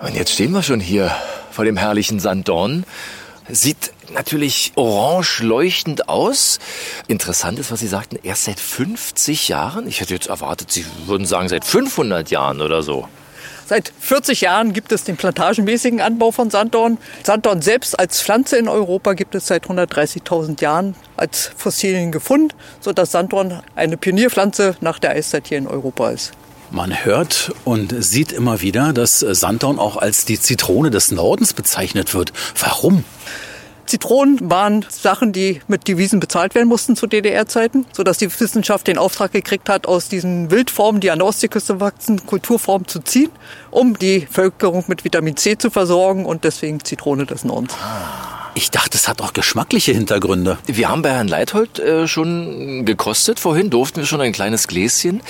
Und 0.00 0.14
jetzt 0.14 0.30
stehen 0.30 0.52
wir 0.52 0.62
schon 0.62 0.78
hier 0.78 1.10
vor 1.50 1.64
dem 1.64 1.76
herrlichen 1.76 2.20
Sanddorn. 2.20 2.84
Sieht 3.52 3.92
natürlich 4.12 4.72
orange 4.76 5.42
leuchtend 5.42 6.08
aus. 6.08 6.58
Interessant 7.08 7.58
ist, 7.58 7.70
was 7.70 7.80
Sie 7.80 7.88
sagten, 7.88 8.18
erst 8.22 8.44
seit 8.44 8.60
50 8.60 9.48
Jahren. 9.48 9.86
Ich 9.86 10.00
hätte 10.00 10.14
jetzt 10.14 10.28
erwartet, 10.28 10.70
Sie 10.70 10.84
würden 11.06 11.26
sagen 11.26 11.48
seit 11.48 11.64
500 11.64 12.30
Jahren 12.30 12.60
oder 12.60 12.82
so. 12.82 13.08
Seit 13.66 13.92
40 14.00 14.40
Jahren 14.40 14.72
gibt 14.72 14.90
es 14.90 15.04
den 15.04 15.16
plantagenmäßigen 15.16 16.00
Anbau 16.00 16.32
von 16.32 16.50
Sanddorn. 16.50 16.98
Sanddorn 17.22 17.62
selbst 17.62 17.96
als 17.96 18.20
Pflanze 18.20 18.56
in 18.56 18.66
Europa 18.66 19.12
gibt 19.12 19.36
es 19.36 19.46
seit 19.46 19.66
130.000 19.66 20.60
Jahren 20.60 20.96
als 21.16 21.52
Fossilien 21.56 22.10
gefunden, 22.10 22.52
sodass 22.80 23.12
Sanddorn 23.12 23.62
eine 23.76 23.96
Pionierpflanze 23.96 24.74
nach 24.80 24.98
der 24.98 25.10
Eiszeit 25.10 25.46
hier 25.46 25.58
in 25.58 25.68
Europa 25.68 26.10
ist. 26.10 26.32
Man 26.72 27.04
hört 27.04 27.52
und 27.64 27.94
sieht 28.02 28.32
immer 28.32 28.60
wieder, 28.60 28.92
dass 28.92 29.20
Sanddorn 29.20 29.78
auch 29.78 29.96
als 29.96 30.24
die 30.24 30.40
Zitrone 30.40 30.90
des 30.90 31.12
Nordens 31.12 31.52
bezeichnet 31.52 32.12
wird. 32.14 32.32
Warum? 32.58 33.04
Zitronen 33.90 34.38
waren 34.48 34.86
Sachen, 34.88 35.32
die 35.32 35.60
mit 35.66 35.88
Devisen 35.88 36.20
bezahlt 36.20 36.54
werden 36.54 36.68
mussten 36.68 36.94
zu 36.94 37.08
DDR-Zeiten, 37.08 37.86
sodass 37.92 38.18
die 38.18 38.30
Wissenschaft 38.40 38.86
den 38.86 38.98
Auftrag 38.98 39.32
gekriegt 39.32 39.68
hat, 39.68 39.88
aus 39.88 40.08
diesen 40.08 40.52
Wildformen, 40.52 41.00
die 41.00 41.10
an 41.10 41.18
der 41.18 41.26
Ostseeküste 41.26 41.80
wachsen, 41.80 42.24
Kulturformen 42.24 42.86
zu 42.86 43.00
ziehen, 43.00 43.30
um 43.72 43.98
die 43.98 44.28
Völkerung 44.30 44.84
mit 44.86 45.04
Vitamin 45.04 45.36
C 45.36 45.58
zu 45.58 45.70
versorgen 45.70 46.24
und 46.24 46.44
deswegen 46.44 46.84
Zitrone 46.84 47.26
des 47.26 47.42
Nordens. 47.42 47.74
Ich 48.54 48.70
dachte, 48.70 48.96
es 48.96 49.08
hat 49.08 49.20
auch 49.22 49.32
geschmackliche 49.32 49.90
Hintergründe. 49.90 50.58
Wir 50.66 50.88
haben 50.88 51.02
bei 51.02 51.10
Herrn 51.10 51.28
Leithold 51.28 51.80
äh, 51.80 52.06
schon 52.06 52.84
gekostet. 52.84 53.40
Vorhin 53.40 53.70
durften 53.70 54.00
wir 54.00 54.06
schon 54.06 54.20
ein 54.20 54.32
kleines 54.32 54.68
Gläschen. 54.68 55.20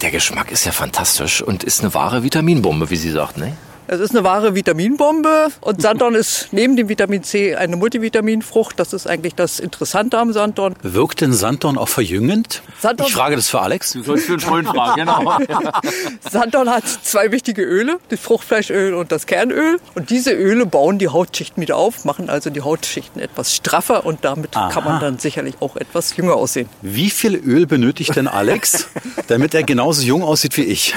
Der 0.00 0.10
Geschmack 0.10 0.50
ist 0.50 0.64
ja 0.64 0.72
fantastisch 0.72 1.42
und 1.42 1.62
ist 1.62 1.80
eine 1.80 1.92
wahre 1.92 2.22
Vitaminbombe, 2.22 2.88
wie 2.88 2.96
Sie 2.96 3.10
sagten. 3.10 3.40
Ne? 3.40 3.56
Es 3.90 4.00
ist 4.00 4.10
eine 4.10 4.22
wahre 4.22 4.54
Vitaminbombe 4.54 5.48
und 5.62 5.80
Sanddorn 5.80 6.14
ist 6.14 6.48
neben 6.52 6.76
dem 6.76 6.90
Vitamin 6.90 7.22
C 7.22 7.54
eine 7.54 7.74
Multivitaminfrucht. 7.76 8.78
Das 8.78 8.92
ist 8.92 9.06
eigentlich 9.06 9.34
das 9.34 9.60
Interessante 9.60 10.18
am 10.18 10.34
Sanddorn. 10.34 10.74
Wirkt 10.82 11.22
denn 11.22 11.32
Sanddorn 11.32 11.78
auch 11.78 11.88
verjüngend? 11.88 12.60
Sanddorn 12.80 13.08
ich 13.08 13.14
frage 13.14 13.36
das 13.36 13.48
für 13.48 13.62
Alex. 13.62 13.94
Du 13.94 14.02
sollst 14.02 14.26
für 14.26 14.32
einen 14.32 14.40
Freund 14.40 14.68
fragen, 14.68 15.06
genau. 15.06 15.38
Sanddorn 16.30 16.68
hat 16.68 16.84
zwei 16.86 17.32
wichtige 17.32 17.62
Öle, 17.62 17.98
das 18.10 18.20
Fruchtfleischöl 18.20 18.92
und 18.92 19.10
das 19.10 19.24
Kernöl. 19.24 19.80
Und 19.94 20.10
diese 20.10 20.32
Öle 20.32 20.66
bauen 20.66 20.98
die 20.98 21.08
Hautschichten 21.08 21.62
wieder 21.62 21.78
auf, 21.78 22.04
machen 22.04 22.28
also 22.28 22.50
die 22.50 22.60
Hautschichten 22.60 23.22
etwas 23.22 23.56
straffer 23.56 24.04
und 24.04 24.22
damit 24.22 24.54
Aha. 24.54 24.68
kann 24.68 24.84
man 24.84 25.00
dann 25.00 25.18
sicherlich 25.18 25.54
auch 25.60 25.76
etwas 25.76 26.14
jünger 26.14 26.34
aussehen. 26.34 26.68
Wie 26.82 27.08
viel 27.08 27.36
Öl 27.36 27.66
benötigt 27.66 28.14
denn 28.16 28.28
Alex, 28.28 28.88
damit 29.28 29.54
er 29.54 29.62
genauso 29.62 30.02
jung 30.02 30.22
aussieht 30.22 30.58
wie 30.58 30.64
ich? 30.64 30.94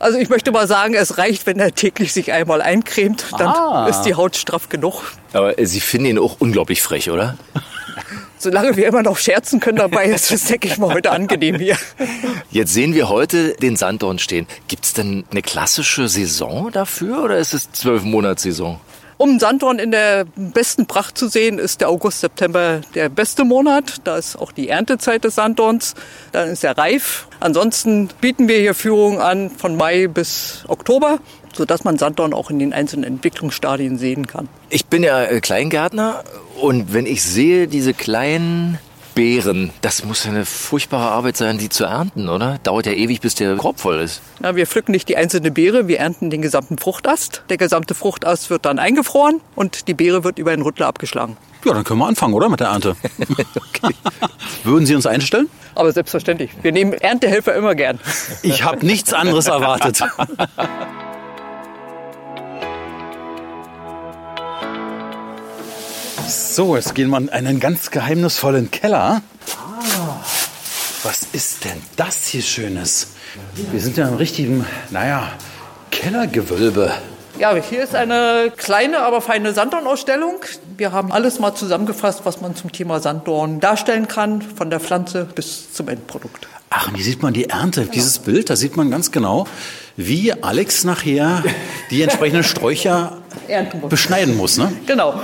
Also 0.00 0.18
ich 0.18 0.28
möchte 0.28 0.52
mal 0.52 0.68
sagen, 0.68 0.94
es 0.94 1.18
reicht, 1.18 1.46
wenn 1.46 1.58
er 1.58 1.74
täglich 1.88 2.12
sich 2.12 2.32
einmal 2.32 2.60
eincremt, 2.60 3.24
dann 3.38 3.48
ah. 3.48 3.86
ist 3.88 4.02
die 4.02 4.14
Haut 4.14 4.36
straff 4.36 4.68
genug. 4.68 5.12
Aber 5.32 5.54
Sie 5.58 5.80
finden 5.80 6.06
ihn 6.06 6.18
auch 6.18 6.36
unglaublich 6.38 6.82
frech, 6.82 7.10
oder? 7.10 7.38
Solange 8.38 8.76
wir 8.76 8.86
immer 8.86 9.02
noch 9.02 9.16
scherzen 9.16 9.58
können 9.58 9.78
dabei, 9.78 10.04
ist 10.04 10.30
es, 10.30 10.44
denke 10.44 10.68
ich 10.68 10.78
mal, 10.78 10.92
heute 10.92 11.10
angenehm 11.10 11.56
hier. 11.56 11.76
Jetzt 12.50 12.74
sehen 12.74 12.94
wir 12.94 13.08
heute 13.08 13.54
den 13.54 13.76
Sanddorn 13.76 14.18
stehen. 14.18 14.46
Gibt 14.68 14.84
es 14.84 14.92
denn 14.92 15.24
eine 15.30 15.42
klassische 15.42 16.08
Saison 16.08 16.70
dafür 16.70 17.24
oder 17.24 17.38
ist 17.38 17.54
es 17.54 17.72
zwölf 17.72 18.04
Monats 18.04 18.42
Saison? 18.42 18.78
Um 19.16 19.40
Sanddorn 19.40 19.80
in 19.80 19.90
der 19.90 20.26
besten 20.36 20.86
Pracht 20.86 21.18
zu 21.18 21.26
sehen, 21.28 21.58
ist 21.58 21.80
der 21.80 21.88
August, 21.88 22.20
September 22.20 22.82
der 22.94 23.08
beste 23.08 23.44
Monat. 23.44 23.96
Da 24.04 24.16
ist 24.18 24.36
auch 24.36 24.52
die 24.52 24.68
Erntezeit 24.68 25.24
des 25.24 25.34
Sanddorns. 25.34 25.94
Dann 26.30 26.50
ist 26.50 26.62
er 26.62 26.78
reif. 26.78 27.27
Ansonsten 27.40 28.08
bieten 28.20 28.48
wir 28.48 28.58
hier 28.58 28.74
Führungen 28.74 29.20
an 29.20 29.50
von 29.50 29.76
Mai 29.76 30.08
bis 30.08 30.64
Oktober 30.68 31.18
sodass 31.58 31.84
man 31.84 31.98
Sanddorn 31.98 32.32
auch 32.32 32.50
in 32.50 32.58
den 32.58 32.72
einzelnen 32.72 33.04
Entwicklungsstadien 33.04 33.98
sehen 33.98 34.26
kann. 34.26 34.48
Ich 34.70 34.86
bin 34.86 35.02
ja 35.02 35.24
äh, 35.24 35.40
Kleingärtner 35.40 36.22
und 36.60 36.94
wenn 36.94 37.04
ich 37.04 37.22
sehe 37.22 37.66
diese 37.68 37.92
kleinen 37.94 38.78
Beeren, 39.18 39.72
das 39.80 40.04
muss 40.04 40.24
eine 40.26 40.44
furchtbare 40.44 41.10
Arbeit 41.10 41.36
sein, 41.36 41.58
die 41.58 41.68
zu 41.68 41.82
ernten, 41.82 42.28
oder? 42.28 42.60
Dauert 42.62 42.86
ja 42.86 42.92
ewig, 42.92 43.20
bis 43.20 43.34
der 43.34 43.56
Korb 43.56 43.80
voll 43.80 43.98
ist. 43.98 44.22
Na, 44.38 44.54
wir 44.54 44.64
pflücken 44.64 44.92
nicht 44.92 45.08
die 45.08 45.16
einzelne 45.16 45.50
Beere, 45.50 45.88
wir 45.88 45.98
ernten 45.98 46.30
den 46.30 46.40
gesamten 46.40 46.78
Fruchtast. 46.78 47.42
Der 47.48 47.56
gesamte 47.56 47.96
Fruchtast 47.96 48.48
wird 48.48 48.64
dann 48.64 48.78
eingefroren 48.78 49.40
und 49.56 49.88
die 49.88 49.94
Beere 49.94 50.22
wird 50.22 50.38
über 50.38 50.52
einen 50.52 50.62
Rüttler 50.62 50.86
abgeschlagen. 50.86 51.36
Ja, 51.64 51.74
dann 51.74 51.82
können 51.82 51.98
wir 51.98 52.06
anfangen, 52.06 52.32
oder? 52.32 52.48
Mit 52.48 52.60
der 52.60 52.68
Ernte. 52.68 52.94
okay. 53.56 53.92
Würden 54.62 54.86
Sie 54.86 54.94
uns 54.94 55.04
einstellen? 55.04 55.48
Aber 55.74 55.90
selbstverständlich. 55.90 56.52
Wir 56.62 56.70
nehmen 56.70 56.92
Erntehelfer 56.92 57.56
immer 57.56 57.74
gern. 57.74 57.98
Ich 58.42 58.62
habe 58.62 58.86
nichts 58.86 59.12
anderes 59.12 59.48
erwartet. 59.48 60.00
So, 66.28 66.76
jetzt 66.76 66.94
gehen 66.94 67.08
wir 67.08 67.16
in 67.16 67.30
einen 67.30 67.58
ganz 67.58 67.90
geheimnisvollen 67.90 68.70
Keller. 68.70 69.22
Was 71.02 71.26
ist 71.32 71.64
denn 71.64 71.80
das 71.96 72.26
hier 72.26 72.42
Schönes? 72.42 73.12
Wir 73.72 73.80
sind 73.80 73.96
ja 73.96 74.08
im 74.08 74.16
richtigen, 74.16 74.66
naja, 74.90 75.32
Kellergewölbe. 75.90 76.92
Ja, 77.38 77.54
hier 77.54 77.82
ist 77.82 77.94
eine 77.94 78.52
kleine, 78.54 78.98
aber 78.98 79.22
feine 79.22 79.54
Sanddornausstellung. 79.54 80.34
Wir 80.76 80.92
haben 80.92 81.12
alles 81.12 81.38
mal 81.38 81.54
zusammengefasst, 81.54 82.20
was 82.24 82.42
man 82.42 82.54
zum 82.54 82.72
Thema 82.72 83.00
Sanddorn 83.00 83.60
darstellen 83.60 84.06
kann, 84.06 84.42
von 84.42 84.68
der 84.68 84.80
Pflanze 84.80 85.26
bis 85.34 85.72
zum 85.72 85.88
Endprodukt. 85.88 86.46
Ach, 86.68 86.88
und 86.88 86.96
hier 86.96 87.04
sieht 87.04 87.22
man 87.22 87.32
die 87.32 87.48
Ernte, 87.48 87.86
dieses 87.86 88.18
Bild, 88.18 88.50
da 88.50 88.56
sieht 88.56 88.76
man 88.76 88.90
ganz 88.90 89.12
genau, 89.12 89.46
wie 89.96 90.34
Alex 90.34 90.84
nachher 90.84 91.42
die 91.90 92.02
entsprechenden 92.02 92.44
Sträucher 92.44 93.16
beschneiden 93.88 94.36
muss. 94.36 94.58
Ne? 94.58 94.70
Genau. 94.86 95.22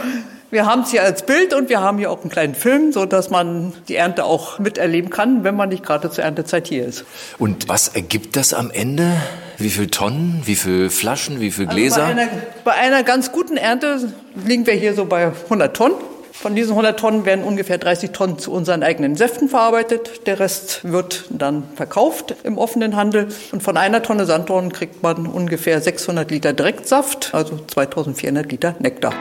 Wir 0.55 0.67
haben 0.67 0.83
es 0.83 0.93
hier 0.93 1.03
als 1.03 1.27
Bild 1.27 1.53
und 1.53 1.69
wir 1.69 1.81
haben 1.81 1.99
hier 1.99 2.13
auch 2.13 2.21
einen 2.21 2.31
kleinen 2.31 2.55
Film, 2.55 2.93
so 2.93 3.07
dass 3.07 3.29
man 3.29 3.73
die 3.89 3.97
Ernte 3.97 4.25
auch 4.25 4.61
miterleben 4.61 5.11
kann, 5.11 5.43
wenn 5.43 5.57
man 5.57 5.69
nicht 5.69 5.85
gerade 5.85 6.11
zur 6.11 6.23
Erntezeit 6.23 6.69
hier 6.69 6.87
ist. 6.87 7.05
Und 7.41 7.69
was 7.69 7.89
ergibt 7.89 8.37
das 8.37 8.55
am 8.55 8.71
Ende? 8.71 9.17
Wie 9.59 9.69
viel 9.69 9.89
Tonnen, 9.89 10.43
wie 10.45 10.55
viel 10.55 10.91
Flaschen, 10.91 11.41
wie 11.41 11.51
viel 11.51 11.67
Also 11.67 11.77
Gläser? 11.77 12.03
bei, 12.03 12.07
einer, 12.07 12.29
bei 12.63 12.73
einer 12.73 13.03
ganz 13.03 13.33
guten 13.33 13.57
Ernte 13.57 14.13
liegen 14.47 14.65
wir 14.65 14.75
hier 14.75 14.95
so 14.95 15.07
bei 15.07 15.33
100 15.33 15.77
Tonnen. 15.77 15.97
Von 16.31 16.55
diesen 16.55 16.71
100 16.71 17.01
Tonnen 17.01 17.25
werden 17.25 17.43
ungefähr 17.43 17.79
30 17.79 18.13
Tonnen 18.13 18.39
zu 18.39 18.53
unseren 18.53 18.85
eigenen 18.85 19.17
Säften 19.17 19.49
verarbeitet. 19.49 20.29
Der 20.29 20.39
Rest 20.39 20.83
wird 20.85 21.25
dann 21.31 21.65
verkauft 21.75 22.37
im 22.45 22.59
offenen 22.59 22.95
Handel. 22.95 23.27
Und 23.51 23.65
von 23.65 23.77
einer 23.77 24.05
Tonne 24.05 24.25
Sanddorn 24.25 24.73
kriegt 24.73 25.03
man 25.03 25.27
ungefähr 25.27 25.81
600 25.81 26.31
Liter 26.31 26.53
Direktsaft, 26.53 27.35
also 27.35 27.59
2400 27.67 28.53
Liter 28.53 28.77
Nektar. 28.79 29.15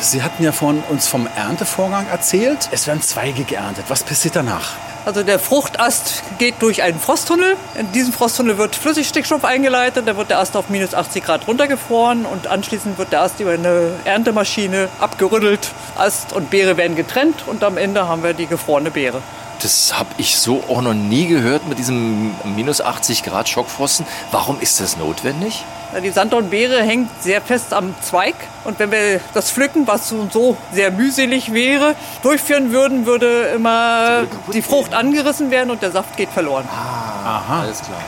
Sie 0.00 0.22
hatten 0.22 0.42
ja 0.42 0.52
von 0.52 0.82
uns 0.88 1.06
vom 1.06 1.28
Erntevorgang 1.36 2.06
erzählt. 2.08 2.70
Es 2.72 2.86
werden 2.86 3.02
Zweige 3.02 3.44
geerntet. 3.44 3.84
Was 3.88 4.02
passiert 4.02 4.34
danach? 4.34 4.72
Also 5.04 5.22
der 5.22 5.38
Fruchtast 5.38 6.22
geht 6.38 6.60
durch 6.60 6.82
einen 6.82 6.98
Frosttunnel. 6.98 7.56
In 7.78 7.90
diesem 7.92 8.12
Frosttunnel 8.12 8.58
wird 8.58 8.76
Flüssigstickstoff 8.76 9.44
eingeleitet. 9.44 10.08
Da 10.08 10.16
wird 10.16 10.30
der 10.30 10.38
Ast 10.38 10.56
auf 10.56 10.70
minus 10.70 10.94
80 10.94 11.24
Grad 11.24 11.46
runtergefroren 11.46 12.24
und 12.24 12.46
anschließend 12.46 12.98
wird 12.98 13.12
der 13.12 13.22
Ast 13.22 13.40
über 13.40 13.52
eine 13.52 13.92
Erntemaschine 14.04 14.88
abgerüttelt. 14.98 15.70
Ast 15.96 16.32
und 16.32 16.50
Beere 16.50 16.76
werden 16.76 16.96
getrennt 16.96 17.44
und 17.46 17.62
am 17.62 17.76
Ende 17.76 18.08
haben 18.08 18.22
wir 18.22 18.32
die 18.34 18.46
gefrorene 18.46 18.90
Beere. 18.90 19.22
Das 19.60 19.98
habe 19.98 20.10
ich 20.16 20.38
so 20.38 20.64
auch 20.68 20.80
noch 20.80 20.94
nie 20.94 21.26
gehört 21.26 21.68
mit 21.68 21.78
diesem 21.78 22.34
minus 22.56 22.80
80 22.80 23.22
Grad 23.22 23.48
Schockfrosten. 23.48 24.06
Warum 24.30 24.60
ist 24.60 24.80
das 24.80 24.96
notwendig? 24.96 25.64
Die 26.02 26.10
Sanddornbeere 26.10 26.82
hängt 26.82 27.10
sehr 27.20 27.40
fest 27.40 27.72
am 27.72 27.94
Zweig 28.00 28.36
und 28.64 28.78
wenn 28.78 28.92
wir 28.92 29.20
das 29.34 29.50
Pflücken, 29.50 29.88
was 29.88 30.08
so 30.08 30.16
und 30.16 30.32
so 30.32 30.56
sehr 30.72 30.92
mühselig 30.92 31.52
wäre, 31.52 31.96
durchführen 32.22 32.70
würden, 32.70 33.06
würde 33.06 33.50
immer 33.56 34.22
die 34.54 34.62
Frucht 34.62 34.94
angerissen 34.94 35.50
werden 35.50 35.70
und 35.70 35.82
der 35.82 35.90
Saft 35.90 36.16
geht 36.16 36.28
verloren. 36.28 36.68
Alles 37.48 37.80
klar. 37.82 38.00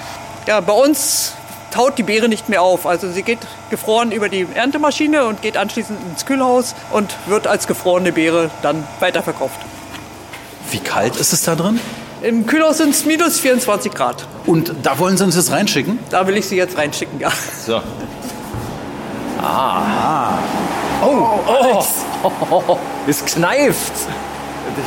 Ja, 0.47 0.61
bei 0.61 0.73
uns 0.73 1.33
taut 1.73 1.99
die 1.99 2.05
Beere 2.05 2.29
nicht 2.29 2.49
mehr 2.49 2.63
auf. 2.63 2.87
Also 2.87 3.11
sie 3.11 3.23
geht 3.23 3.41
gefroren 3.71 4.13
über 4.13 4.29
die 4.29 4.47
Erntemaschine 4.55 5.25
und 5.25 5.43
geht 5.43 5.57
anschließend 5.57 5.99
ins 6.09 6.25
Kühlhaus 6.25 6.77
und 6.93 7.17
wird 7.27 7.47
als 7.49 7.67
gefrorene 7.67 8.13
Beere 8.13 8.51
dann 8.63 8.85
weiterverkauft. 9.01 9.59
Wie 10.71 10.79
kalt 10.79 11.17
ist 11.17 11.33
es 11.33 11.43
da 11.43 11.57
drin? 11.57 11.81
Im 12.23 12.47
Kühlhaus 12.47 12.79
sind 12.79 12.91
es 12.91 13.05
minus 13.05 13.41
24 13.41 13.93
Grad. 13.93 14.27
Und 14.47 14.73
da 14.85 14.99
wollen 15.01 15.17
Sie 15.17 15.25
uns 15.25 15.35
jetzt 15.35 15.51
reinschicken? 15.51 15.99
Da 16.11 16.27
will 16.27 16.37
ich 16.37 16.47
sie 16.47 16.57
jetzt 16.57 16.79
reinschicken, 16.79 17.19
ja. 17.19 17.33
So. 17.67 17.81
Ah. 19.43 20.39
Oh, 21.03 21.41
oh. 21.49 21.85
oh. 22.69 22.79
Es 23.09 23.25
kneift. 23.25 23.93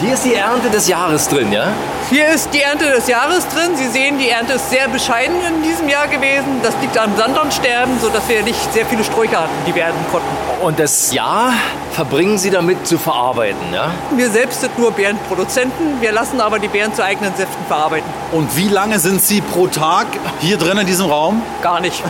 Hier 0.02 0.14
ist 0.14 0.26
die 0.26 0.34
Ernte 0.34 0.70
des 0.70 0.88
Jahres 0.88 1.28
drin, 1.28 1.52
ja? 1.52 1.68
Hier 2.10 2.28
ist 2.28 2.50
die 2.54 2.62
Ernte 2.62 2.86
des 2.86 3.08
Jahres 3.08 3.48
drin. 3.48 3.76
Sie 3.76 3.88
sehen, 3.88 4.18
die 4.18 4.30
Ernte 4.30 4.54
ist 4.54 4.70
sehr 4.70 4.88
bescheiden 4.88 5.36
in 5.48 5.64
diesem 5.64 5.88
Jahr 5.90 6.08
gewesen. 6.08 6.60
Das 6.64 6.74
liegt 6.82 6.98
am 6.98 7.16
Sanddornsterben, 7.16 8.00
sodass 8.00 8.28
wir 8.28 8.44
nicht 8.44 8.74
sehr 8.74 8.86
viele 8.86 9.04
Sträucher 9.04 9.42
hatten, 9.42 9.54
die 9.68 9.74
wir 9.76 9.84
ernten 9.84 10.06
konnten. 10.12 10.28
Und 10.62 10.80
das 10.80 11.14
Jahr 11.14 11.54
verbringen 11.92 12.38
Sie 12.38 12.50
damit 12.50 12.86
zu 12.86 12.98
verarbeiten, 12.98 13.74
ja? 13.74 13.92
Wir 14.16 14.30
selbst 14.30 14.62
sind 14.62 14.78
nur 14.78 14.92
Beerenproduzenten. 14.92 16.02
Wir 16.02 16.12
lassen 16.12 16.42
aber 16.42 16.60
die 16.60 16.68
Beeren 16.68 16.94
zu 16.94 17.04
eigenen 17.04 17.36
Säften 17.36 17.66
verarbeiten. 17.68 18.10
Und 18.32 18.56
wie 18.58 18.68
lange 18.68 19.00
sind 19.00 19.22
Sie 19.22 19.42
pro 19.42 19.68
Tag 19.68 20.08
hier 20.40 20.58
drin 20.58 20.78
in 20.78 20.88
diesem 20.88 21.08
Raum? 21.08 21.42
Gar 21.62 21.82
nicht. 21.82 22.04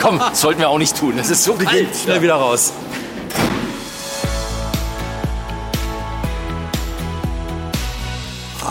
Komm, 0.00 0.18
das 0.18 0.40
sollten 0.40 0.60
wir 0.60 0.68
auch 0.68 0.78
nicht 0.78 0.96
tun. 0.96 1.14
Das 1.16 1.30
ist 1.30 1.44
so 1.44 1.54
kalt. 1.54 1.88
schnell 1.96 2.22
wieder 2.22 2.34
raus. 2.34 2.72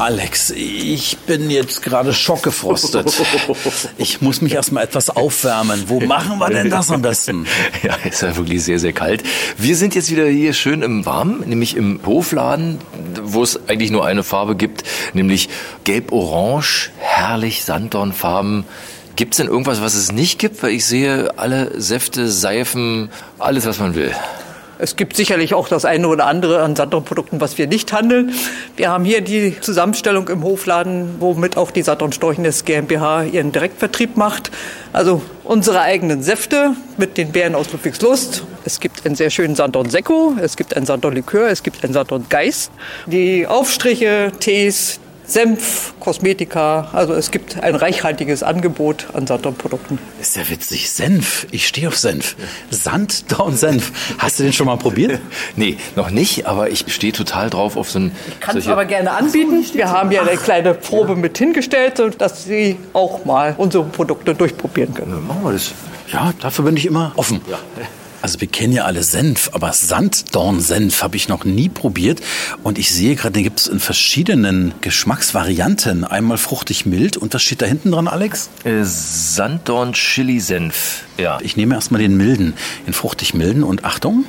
Alex, 0.02 0.50
ich 0.50 1.16
bin 1.28 1.52
jetzt 1.52 1.84
gerade 1.84 2.12
schockgefrostet. 2.12 3.06
Ich 4.00 4.20
muss 4.20 4.42
mich 4.42 4.56
erstmal 4.56 4.84
etwas 4.84 5.12
aufwärmen. 5.12 5.84
Wo 5.90 6.00
machen 6.00 6.40
wir 6.40 6.50
denn 6.50 6.72
das 6.72 6.90
am 6.90 7.04
besten? 7.04 7.46
Ja, 7.84 7.94
ist 8.04 8.24
ja 8.24 8.36
wirklich 8.36 8.64
sehr, 8.64 8.80
sehr 8.80 8.94
kalt. 8.94 9.22
Wir 9.58 9.76
sind 9.76 9.94
jetzt 9.94 10.10
wieder 10.10 10.26
hier 10.26 10.54
schön 10.54 10.82
im 10.82 11.06
Warmen, 11.06 11.42
nämlich 11.48 11.78
im 11.78 12.00
Hofladen, 12.04 12.80
wo 13.22 13.44
es 13.44 13.60
eigentlich 13.70 13.92
nur 13.92 14.04
eine 14.04 14.24
Farbe 14.24 14.56
gibt, 14.56 14.84
nämlich 15.14 15.50
gelb-orange, 15.84 16.90
herrlich 16.98 17.64
Sanddornfarben. 17.64 18.66
Gibt 19.16 19.36
es 19.36 19.38
denn 19.38 19.48
irgendwas, 19.48 19.82
was 19.82 19.94
es 19.94 20.12
nicht 20.12 20.40
gibt? 20.40 20.64
Weil 20.64 20.72
ich 20.72 20.86
sehe 20.86 21.38
alle 21.38 21.80
Säfte, 21.80 22.28
Seifen, 22.28 23.12
alles, 23.38 23.68
was 23.68 23.78
man 23.78 23.94
will. 23.94 24.12
Es 24.82 24.96
gibt 24.96 25.16
sicherlich 25.16 25.54
auch 25.54 25.68
das 25.68 25.86
eine 25.86 26.08
oder 26.08 26.26
andere 26.26 26.64
an 26.64 26.76
Sanddorn-Produkten, 26.76 27.40
was 27.40 27.60
wir 27.60 27.68
nicht 27.68 27.94
handeln. 27.94 28.34
Wir 28.76 28.90
haben 28.90 29.06
hier 29.06 29.22
die 29.22 29.62
Zusammenstellung 29.62 30.28
im 30.28 30.44
Hofladen, 30.44 31.18
womit 31.20 31.56
auch 31.56 31.70
die 31.70 31.84
Sanddorn 31.84 32.12
Storchnes 32.12 32.66
GmbH 32.66 33.26
ihren 33.26 33.52
Direktvertrieb 33.52 34.18
macht. 34.18 34.50
Also 34.92 35.22
unsere 35.44 35.82
eigenen 35.82 36.24
Säfte 36.24 36.76
mit 36.98 37.16
den 37.20 37.32
Beeren 37.32 37.54
aus 37.54 37.72
Ludwigslust. 37.72 38.44
Es 38.66 38.80
gibt 38.80 39.06
einen 39.06 39.14
sehr 39.14 39.30
schönen 39.30 39.54
Sanddorn 39.54 39.92
Sekko, 39.92 40.34
es 40.42 40.58
gibt 40.58 40.76
einen 40.76 40.88
Sanddorn 40.88 41.14
Likör, 41.14 41.48
es 41.50 41.62
gibt 41.62 41.84
einen 41.84 41.94
Sanddorn 41.94 42.26
Geist. 42.30 42.72
Die 43.06 43.46
Aufstriche, 43.46 44.32
Tees, 44.40 45.00
Senf, 45.26 45.94
Kosmetika. 46.00 46.90
Also 46.94 47.14
es 47.14 47.32
gibt 47.32 47.62
ein 47.62 47.76
reichhaltiges 47.76 48.44
Angebot 48.44 49.08
an 49.14 49.28
Sanddorn-Produkten. 49.28 50.00
Ist 50.20 50.36
ja 50.36 50.50
witzig. 50.50 50.92
Senf. 50.92 51.48
Ich 51.52 51.68
stehe 51.68 51.88
auf 51.88 51.98
Senf. 51.98 52.36
Sanddorn-Senf. 52.70 53.92
Hast 54.18 54.40
du 54.40 54.44
den 54.44 54.54
schon 54.54 54.68
mal 54.68 54.78
probiert? 54.78 55.20
Nee, 55.56 55.78
noch 55.96 56.10
nicht, 56.12 56.46
aber 56.48 56.70
ich 56.70 56.86
stehe 56.94 57.14
total 57.14 57.50
drauf 57.50 57.76
auf 57.76 57.92
so 57.92 58.00
ein... 58.00 58.12
Kann 58.40 58.58
es 58.58 58.68
aber 58.68 58.86
gerne 58.86 59.12
anbieten. 59.12 59.66
Wir 59.74 59.90
haben 59.92 60.10
hier 60.10 60.22
eine 60.22 60.38
kleine 60.38 60.74
Probe 60.74 61.16
mit 61.16 61.38
hingestellt, 61.38 61.98
sodass 61.98 62.46
Sie 62.46 62.78
auch 62.94 63.26
mal 63.26 63.54
unsere 63.58 63.84
Produkte 63.84 64.34
durchprobieren 64.34 64.94
können. 64.94 65.28
Machen 65.28 65.44
wir 65.44 65.52
das. 65.54 65.74
Ja, 66.12 66.34
dafür 66.40 66.66
bin 66.66 66.78
ich 66.78 66.86
immer 66.86 67.12
offen. 67.16 67.42
Also 68.22 68.40
wir 68.40 68.48
kennen 68.48 68.74
ja 68.74 68.86
alle 68.86 69.04
Senf, 69.04 69.50
aber 69.54 69.74
Sanddorn-Senf 69.74 71.02
habe 71.02 71.16
ich 71.16 71.28
noch 71.28 71.44
nie 71.44 71.70
probiert. 71.70 72.22
Und 72.64 72.78
ich 72.78 72.92
sehe 72.92 73.16
gerade, 73.16 73.34
den 73.34 73.44
gibt 73.44 73.60
es 73.62 73.68
in 73.68 73.80
verschiedenen 73.80 74.74
Geschmacksvarianten. 74.82 76.04
Einmal 76.04 76.38
fruchtig 76.38 76.86
mild. 76.86 77.18
Und 77.18 77.34
was 77.34 77.42
steht 77.42 77.62
da 77.62 77.66
hinten 77.66 77.92
dran, 77.92 78.08
Alex? 78.08 78.50
Äh, 78.64 78.84
Sanddorn 78.84 79.94
Chili 79.94 80.40
Senf. 80.40 81.04
Ja. 81.18 81.40
Ich 81.42 81.58
nehme 81.58 81.76
erstmal 81.76 82.02
den 82.02 82.16
milden, 82.18 82.54
den 82.86 82.94
fruchtig 82.94 83.34
milden. 83.34 83.64
Und 83.64 83.84
Achtung, 83.86 84.26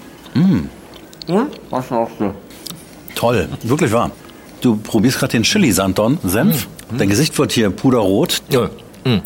Was 1.70 1.90
machst 1.90 2.14
du? 2.18 2.34
toll, 3.14 3.48
wirklich 3.62 3.92
wahr. 3.92 4.10
Du 4.62 4.76
probierst 4.76 5.18
gerade 5.18 5.32
den 5.32 5.42
Chili-Sanddorn-Senf. 5.42 6.66
Dein 6.96 7.08
Gesicht 7.08 7.36
wird 7.38 7.52
hier 7.52 7.70
puderrot. 7.70 8.42
Ja. 8.50 8.70
mm. 9.04 9.20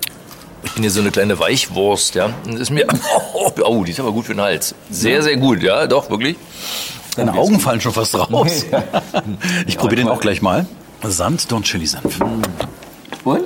Ich 0.67 0.73
bin 0.73 0.83
hier 0.83 0.91
so 0.91 1.01
eine 1.01 1.13
kleine 1.13 1.39
Weichwurst, 1.39 2.17
ja. 2.17 2.31
Das 2.45 2.61
ist 2.61 2.71
mir. 2.71 2.87
Oh, 3.65 3.85
die 3.85 3.93
ist 3.93 4.01
aber 4.01 4.13
gut 4.13 4.27
für 4.27 4.35
den 4.35 4.43
Hals. 4.43 4.75
Sehr, 4.91 5.23
sehr 5.23 5.37
gut, 5.39 5.63
ja, 5.63 5.87
doch, 5.87 6.11
wirklich. 6.11 6.37
Deine 7.17 7.33
Augen 7.33 7.59
fallen 7.59 7.81
schon 7.81 7.93
fast 7.93 8.15
raus. 8.15 8.67
Ich 9.67 9.79
probiere 9.79 10.03
den 10.03 10.09
auch 10.09 10.21
gleich 10.21 10.43
mal. 10.43 10.67
Sanddorn 11.03 11.63
Chili-Senf. 11.63 12.19
Und? 13.25 13.45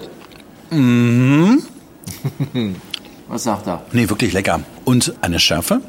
Mhm. 0.70 1.62
Was 3.28 3.44
sagt 3.44 3.68
er? 3.68 3.82
Nee, 3.92 4.08
wirklich 4.08 4.32
lecker. 4.32 4.60
Und 4.84 5.14
eine 5.20 5.38
Schärfe, 5.38 5.80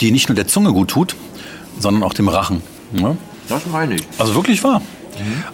die 0.00 0.10
nicht 0.10 0.28
nur 0.28 0.36
der 0.36 0.46
Zunge 0.46 0.72
gut 0.72 0.90
tut, 0.90 1.16
sondern 1.78 2.02
auch 2.02 2.12
dem 2.12 2.28
Rachen. 2.28 2.62
Ja? 2.92 3.16
Das 3.48 3.64
meine 3.66 3.94
ich. 3.94 4.02
Also 4.18 4.34
wirklich 4.34 4.62
wahr. 4.62 4.82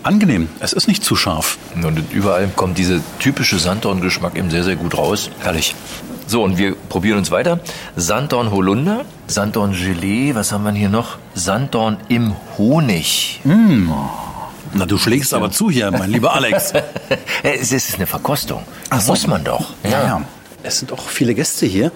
Angenehm. 0.03 0.49
Es 0.61 0.73
ist 0.73 0.89
nicht 0.89 1.05
zu 1.05 1.17
scharf. 1.17 1.59
Und 1.75 2.13
überall 2.13 2.49
kommt 2.49 2.79
dieser 2.79 3.01
typische 3.19 3.59
Sanddorn-Geschmack 3.59 4.37
eben 4.37 4.51
sehr, 4.51 4.65
sehr 4.65 4.77
gut 4.77 4.97
raus. 4.97 5.31
Herrlich. 5.41 5.75
So, 6.27 6.43
und 6.43 6.59
wir 6.59 6.75
probieren 6.75 7.19
uns 7.19 7.31
weiter. 7.31 7.61
Sanddorn 7.97 8.51
Holunder, 8.51 9.07
Sanddorn 9.29 9.73
Gelee, 9.73 10.35
was 10.35 10.53
haben 10.53 10.65
wir 10.65 10.73
hier 10.73 10.91
noch? 10.91 11.17
Sanddorn 11.35 11.97
im 12.09 12.35
Honig. 12.59 13.41
Na, 13.45 14.85
du 14.85 14.99
schlägst 14.99 15.33
aber 15.33 15.51
zu 15.51 15.71
hier, 15.71 15.91
mein 15.91 16.11
lieber 16.11 16.35
Alex. 16.35 16.75
Es 17.43 17.73
ist 17.73 17.95
eine 17.95 18.07
Verkostung. 18.07 18.63
Das 18.91 19.07
muss 19.07 19.27
man 19.27 19.43
doch. 19.43 19.71
Ja, 19.85 20.05
ja. 20.05 20.23
Es 20.63 20.81
sind 20.81 20.93
auch 20.93 21.09
viele 21.09 21.35
Gäste 21.35 21.65
hier. 21.67 21.93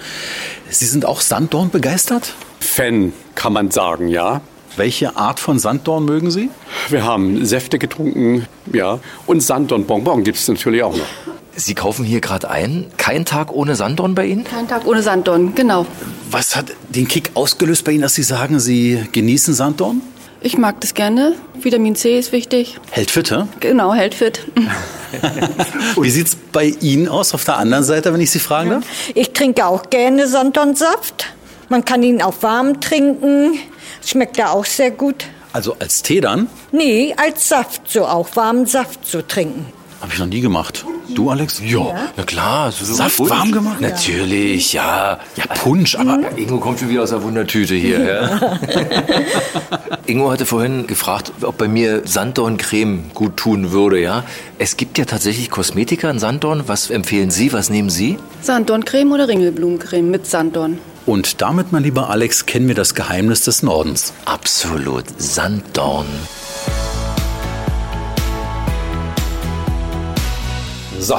Sie 0.70 0.86
sind 0.86 1.04
auch 1.04 1.20
Sanddorn 1.20 1.68
begeistert? 1.70 2.32
Fan, 2.60 3.12
kann 3.34 3.52
man 3.52 3.70
sagen, 3.70 4.08
ja. 4.08 4.40
Welche 4.76 5.16
Art 5.16 5.38
von 5.38 5.58
Sanddorn 5.58 6.04
mögen 6.04 6.30
Sie? 6.30 6.48
Wir 6.88 7.04
haben 7.04 7.44
Säfte 7.44 7.78
getrunken, 7.78 8.46
ja. 8.72 9.00
Und 9.26 9.42
Sand 9.42 9.72
und 9.72 9.86
Bonbon 9.86 10.24
gibt 10.24 10.38
es 10.38 10.48
natürlich 10.48 10.82
auch 10.82 10.96
noch. 10.96 11.06
Sie 11.54 11.74
kaufen 11.74 12.04
hier 12.04 12.22
gerade 12.22 12.48
ein. 12.48 12.86
Kein 12.96 13.26
Tag 13.26 13.52
ohne 13.52 13.76
Sanddorn 13.76 14.14
bei 14.14 14.26
Ihnen? 14.26 14.44
Kein 14.44 14.66
Tag 14.66 14.86
ohne 14.86 15.02
Sanddorn, 15.02 15.54
genau. 15.54 15.86
Was 16.30 16.56
hat 16.56 16.72
den 16.88 17.06
Kick 17.06 17.30
ausgelöst 17.34 17.84
bei 17.84 17.92
Ihnen, 17.92 18.02
dass 18.02 18.14
Sie 18.14 18.22
sagen, 18.22 18.58
Sie 18.58 19.04
genießen 19.12 19.52
Sanddorn? 19.52 20.00
Ich 20.40 20.56
mag 20.56 20.80
das 20.80 20.94
gerne. 20.94 21.34
Vitamin 21.54 21.94
C 21.94 22.18
ist 22.18 22.32
wichtig. 22.32 22.78
Hält 22.90 23.10
fit, 23.10 23.30
hä? 23.30 23.44
Genau, 23.60 23.92
hält 23.92 24.14
fit. 24.14 24.44
Wie 26.00 26.10
sieht's 26.10 26.36
bei 26.50 26.74
Ihnen 26.80 27.06
aus 27.08 27.34
auf 27.34 27.44
der 27.44 27.58
anderen 27.58 27.84
Seite, 27.84 28.12
wenn 28.12 28.20
ich 28.20 28.30
Sie 28.30 28.40
fragen 28.40 28.70
darf? 28.70 28.84
Ich 29.14 29.32
trinke 29.32 29.66
auch 29.66 29.90
gerne 29.90 30.26
Sanddornsaft. 30.26 31.26
Man 31.68 31.84
kann 31.84 32.02
ihn 32.02 32.22
auch 32.22 32.34
warm 32.40 32.80
trinken. 32.80 33.58
Schmeckt 34.04 34.36
ja 34.36 34.50
auch 34.50 34.64
sehr 34.64 34.90
gut. 34.90 35.26
Also 35.52 35.76
als 35.78 36.02
Tee 36.02 36.20
dann? 36.20 36.48
Nee, 36.72 37.14
als 37.16 37.48
Saft 37.48 37.82
so 37.90 38.06
auch, 38.06 38.34
warmen 38.36 38.66
Saft 38.66 39.06
zu 39.06 39.26
trinken. 39.26 39.66
Habe 40.00 40.12
ich 40.14 40.18
noch 40.18 40.26
nie 40.26 40.40
gemacht. 40.40 40.84
Du, 41.14 41.30
Alex? 41.30 41.60
Ja, 41.64 42.08
na 42.16 42.24
klar. 42.24 42.72
So 42.72 42.84
Saft 42.92 43.18
Punsch. 43.18 43.30
warm 43.30 43.52
gemacht? 43.52 43.80
Natürlich, 43.80 44.72
ja. 44.72 45.20
Ja, 45.36 45.44
Punsch, 45.62 45.94
aber 45.94 46.18
Ingo 46.36 46.58
kommt 46.58 46.80
schon 46.80 46.88
wieder 46.88 47.04
aus 47.04 47.10
der 47.10 47.22
Wundertüte 47.22 47.76
hier. 47.76 48.02
Ja. 48.02 48.58
Ingo 50.06 50.32
hatte 50.32 50.44
vorhin 50.44 50.88
gefragt, 50.88 51.30
ob 51.42 51.56
bei 51.58 51.68
mir 51.68 52.02
Sanddorncreme 52.04 53.10
gut 53.14 53.36
tun 53.36 53.70
würde. 53.70 54.00
Ja, 54.00 54.24
es 54.58 54.76
gibt 54.76 54.98
ja 54.98 55.04
tatsächlich 55.04 55.50
Kosmetika 55.50 56.10
in 56.10 56.18
Sanddorn. 56.18 56.64
Was 56.66 56.90
empfehlen 56.90 57.30
Sie? 57.30 57.52
Was 57.52 57.70
nehmen 57.70 57.90
Sie? 57.90 58.18
Sanddorncreme 58.40 59.12
oder 59.12 59.28
Ringelblumencreme 59.28 60.10
mit 60.10 60.26
Sanddorn? 60.26 60.78
Und 61.04 61.42
damit, 61.42 61.72
mein 61.72 61.82
lieber 61.82 62.10
Alex, 62.10 62.46
kennen 62.46 62.68
wir 62.68 62.76
das 62.76 62.94
Geheimnis 62.94 63.42
des 63.42 63.62
Nordens. 63.62 64.12
Absolut 64.24 65.04
Sanddorn. 65.18 66.06
So, 71.00 71.16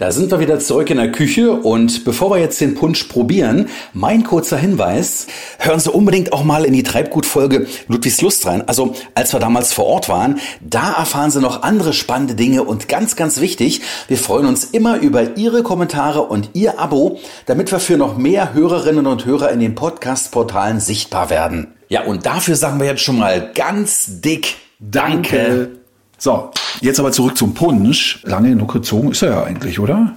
da 0.00 0.12
sind 0.12 0.30
wir 0.30 0.40
wieder 0.40 0.58
zurück 0.58 0.88
in 0.88 0.96
der 0.96 1.12
Küche 1.12 1.52
und 1.52 2.06
bevor 2.06 2.30
wir 2.30 2.38
jetzt 2.38 2.58
den 2.62 2.74
Punsch 2.74 3.04
probieren, 3.04 3.68
mein 3.92 4.24
kurzer 4.24 4.56
Hinweis, 4.56 5.26
hören 5.58 5.78
Sie 5.78 5.90
unbedingt 5.90 6.32
auch 6.32 6.42
mal 6.42 6.64
in 6.64 6.72
die 6.72 6.82
Treibgut-Folge 6.82 7.66
Ludwigslust 7.86 8.46
rein. 8.46 8.66
Also, 8.66 8.94
als 9.14 9.34
wir 9.34 9.40
damals 9.40 9.74
vor 9.74 9.84
Ort 9.84 10.08
waren, 10.08 10.40
da 10.62 10.94
erfahren 10.94 11.30
Sie 11.30 11.42
noch 11.42 11.62
andere 11.64 11.92
spannende 11.92 12.34
Dinge 12.34 12.64
und 12.64 12.88
ganz, 12.88 13.14
ganz 13.14 13.42
wichtig, 13.42 13.82
wir 14.08 14.16
freuen 14.16 14.46
uns 14.46 14.64
immer 14.64 14.98
über 15.00 15.36
Ihre 15.36 15.62
Kommentare 15.62 16.22
und 16.22 16.48
Ihr 16.54 16.80
Abo, 16.80 17.18
damit 17.44 17.70
wir 17.70 17.78
für 17.78 17.98
noch 17.98 18.16
mehr 18.16 18.54
Hörerinnen 18.54 19.06
und 19.06 19.26
Hörer 19.26 19.50
in 19.50 19.60
den 19.60 19.74
Podcast-Portalen 19.74 20.80
sichtbar 20.80 21.28
werden. 21.28 21.74
Ja, 21.90 22.04
und 22.04 22.24
dafür 22.24 22.56
sagen 22.56 22.80
wir 22.80 22.86
jetzt 22.86 23.02
schon 23.02 23.18
mal 23.18 23.50
ganz 23.54 24.22
dick 24.22 24.56
Danke. 24.78 25.79
So, 26.22 26.50
jetzt 26.82 27.00
aber 27.00 27.12
zurück 27.12 27.36
zum 27.38 27.54
Punsch. 27.54 28.20
Lange 28.24 28.50
genug 28.50 28.72
gezogen 28.74 29.10
ist 29.12 29.22
er 29.22 29.30
ja 29.30 29.42
eigentlich, 29.44 29.80
oder? 29.80 30.16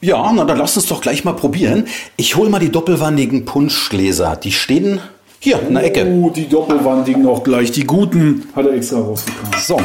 Ja, 0.00 0.32
na 0.34 0.44
dann 0.44 0.58
lass 0.58 0.76
uns 0.76 0.86
doch 0.86 1.00
gleich 1.00 1.24
mal 1.24 1.34
probieren. 1.34 1.86
Ich 2.16 2.34
hol 2.34 2.48
mal 2.48 2.58
die 2.58 2.70
doppelwandigen 2.72 3.44
Punschgläser. 3.44 4.34
Die 4.34 4.50
stehen 4.50 5.00
hier 5.38 5.60
in 5.62 5.74
der 5.74 5.84
Ecke. 5.84 6.04
Oh, 6.04 6.30
die 6.30 6.48
Doppelwandigen 6.48 7.24
auch 7.28 7.44
gleich. 7.44 7.70
Die 7.70 7.84
guten 7.84 8.48
hat 8.56 8.66
er 8.66 8.72
extra 8.74 8.98
rausgekommen. 8.98 9.52
So, 9.60 9.80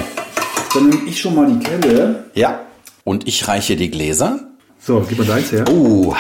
Dann 0.74 0.90
nehme 0.90 1.04
ich 1.08 1.22
schon 1.22 1.36
mal 1.36 1.48
die 1.48 1.60
Kelle. 1.64 2.26
ja. 2.34 2.62
Und 3.04 3.28
ich 3.28 3.48
reiche 3.48 3.76
die 3.76 3.90
Gläser. 3.90 4.40
So, 4.80 5.04
gib 5.08 5.18
mal 5.18 5.26
deins 5.28 5.52
her. 5.52 5.66
Oh. 5.72 6.16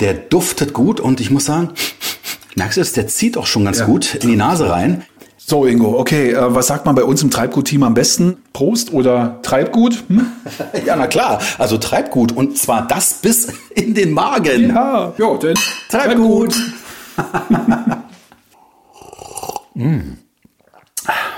Der 0.00 0.14
duftet 0.14 0.72
gut 0.72 1.00
und 1.00 1.20
ich 1.20 1.30
muss 1.30 1.44
sagen, 1.46 1.70
merkst 2.58 2.76
du 2.76 2.80
es, 2.82 2.92
der 2.92 3.06
zieht 3.06 3.38
auch 3.38 3.46
schon 3.46 3.64
ganz 3.64 3.78
Ja. 3.78 3.86
gut 3.86 4.16
in 4.16 4.28
die 4.28 4.36
Nase 4.36 4.68
rein. 4.70 5.04
So, 5.38 5.64
Ingo, 5.64 5.98
okay, 5.98 6.32
äh, 6.32 6.54
was 6.54 6.66
sagt 6.66 6.84
man 6.84 6.94
bei 6.94 7.04
uns 7.04 7.22
im 7.22 7.30
Treibgut-Team 7.30 7.82
am 7.82 7.94
besten? 7.94 8.36
Prost 8.52 8.92
oder 8.92 9.40
Treibgut? 9.42 10.04
Hm? 10.08 10.26
Ja, 10.84 10.94
na 10.96 11.06
klar, 11.06 11.40
also 11.58 11.78
Treibgut 11.78 12.32
und 12.32 12.58
zwar 12.58 12.86
das 12.86 13.14
bis 13.14 13.48
in 13.74 13.94
den 13.94 14.12
Magen. 14.12 14.68
Ja, 14.68 15.14
ja, 15.16 15.36
denn 15.38 15.56
Treibgut. 15.88 16.54
mm. 19.74 20.00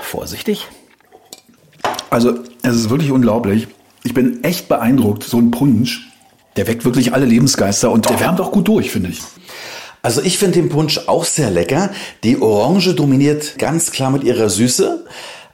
Vorsichtig. 0.01 0.67
Also, 2.09 2.39
es 2.63 2.75
ist 2.75 2.89
wirklich 2.89 3.11
unglaublich. 3.11 3.67
Ich 4.03 4.13
bin 4.13 4.43
echt 4.43 4.67
beeindruckt. 4.67 5.23
So 5.23 5.37
ein 5.37 5.51
Punsch, 5.51 6.09
der 6.57 6.67
weckt 6.67 6.83
wirklich 6.83 7.13
alle 7.13 7.25
Lebensgeister 7.25 7.91
und 7.91 8.09
der 8.09 8.19
wärmt 8.19 8.41
auch 8.41 8.51
gut 8.51 8.67
durch, 8.67 8.91
finde 8.91 9.09
ich. 9.09 9.21
Also 10.01 10.21
ich 10.21 10.37
finde 10.37 10.59
den 10.59 10.69
Punsch 10.69 10.99
auch 11.07 11.25
sehr 11.25 11.51
lecker. 11.51 11.91
Die 12.23 12.41
Orange 12.41 12.93
dominiert 12.93 13.57
ganz 13.57 13.91
klar 13.91 14.11
mit 14.11 14.23
ihrer 14.23 14.49
Süße, 14.49 15.05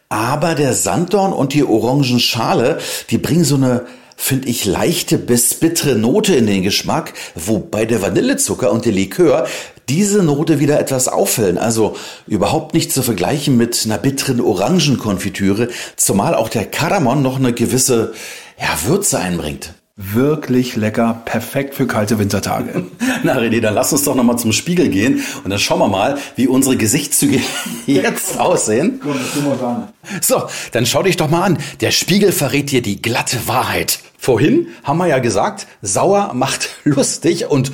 aber 0.10 0.56
der 0.56 0.74
Sanddorn 0.74 1.34
und 1.34 1.54
die 1.54 1.64
Orangenschale, 1.64 2.80
die 3.10 3.18
bringen 3.18 3.44
so 3.44 3.56
eine 3.56 3.86
finde 4.20 4.50
ich 4.50 4.66
leichte 4.66 5.20
bis 5.20 5.54
bittere 5.54 5.96
Note 5.96 6.36
in 6.36 6.48
den 6.48 6.64
Geschmack, 6.64 7.14
wobei 7.36 7.86
der 7.86 8.02
Vanillezucker 8.02 8.72
und 8.72 8.84
der 8.86 8.92
Likör 8.92 9.48
diese 9.88 10.24
Note 10.24 10.60
wieder 10.60 10.80
etwas 10.80 11.08
auffüllen. 11.08 11.58
Also 11.58 11.96
überhaupt 12.26 12.74
nicht 12.74 12.92
zu 12.92 13.04
vergleichen 13.04 13.56
mit 13.56 13.84
einer 13.86 14.00
bitteren 14.00 14.42
Orangenkonfitüre, 14.42 15.70
zumal 15.96 16.34
auch 16.34 16.50
der 16.50 16.66
Karamon 16.66 17.22
noch 17.22 17.38
eine 17.38 17.54
gewisse 17.54 18.14
ja, 18.60 18.90
Würze 18.90 19.20
einbringt. 19.20 19.76
Wirklich 20.00 20.76
lecker, 20.76 21.24
perfekt 21.26 21.74
für 21.74 21.88
kalte 21.88 22.20
Wintertage. 22.20 22.86
Na 23.24 23.36
René, 23.36 23.62
dann 23.62 23.74
lass 23.74 23.92
uns 23.92 24.04
doch 24.04 24.14
nochmal 24.14 24.38
zum 24.38 24.52
Spiegel 24.52 24.90
gehen 24.90 25.24
und 25.44 25.50
dann 25.50 25.58
schauen 25.58 25.80
wir 25.80 25.88
mal, 25.88 26.20
wie 26.36 26.48
unsere 26.48 26.78
Gesichtszüge 26.78 27.40
jetzt 27.88 28.40
aussehen. 28.40 29.02
So, 30.22 30.44
dann 30.72 30.86
schau 30.86 31.02
dich 31.02 31.18
doch 31.18 31.32
mal 31.32 31.42
an. 31.44 31.58
Der 31.82 31.90
Spiegel 31.90 32.32
verrät 32.32 32.70
dir 32.72 32.84
die 32.84 33.02
glatte 33.02 33.48
Wahrheit. 33.48 33.98
Vorhin 34.20 34.68
haben 34.84 35.00
wir 35.00 35.08
ja 35.08 35.18
gesagt, 35.18 35.66
sauer 35.82 36.32
macht 36.36 36.70
lustig 36.84 37.48
und 37.50 37.72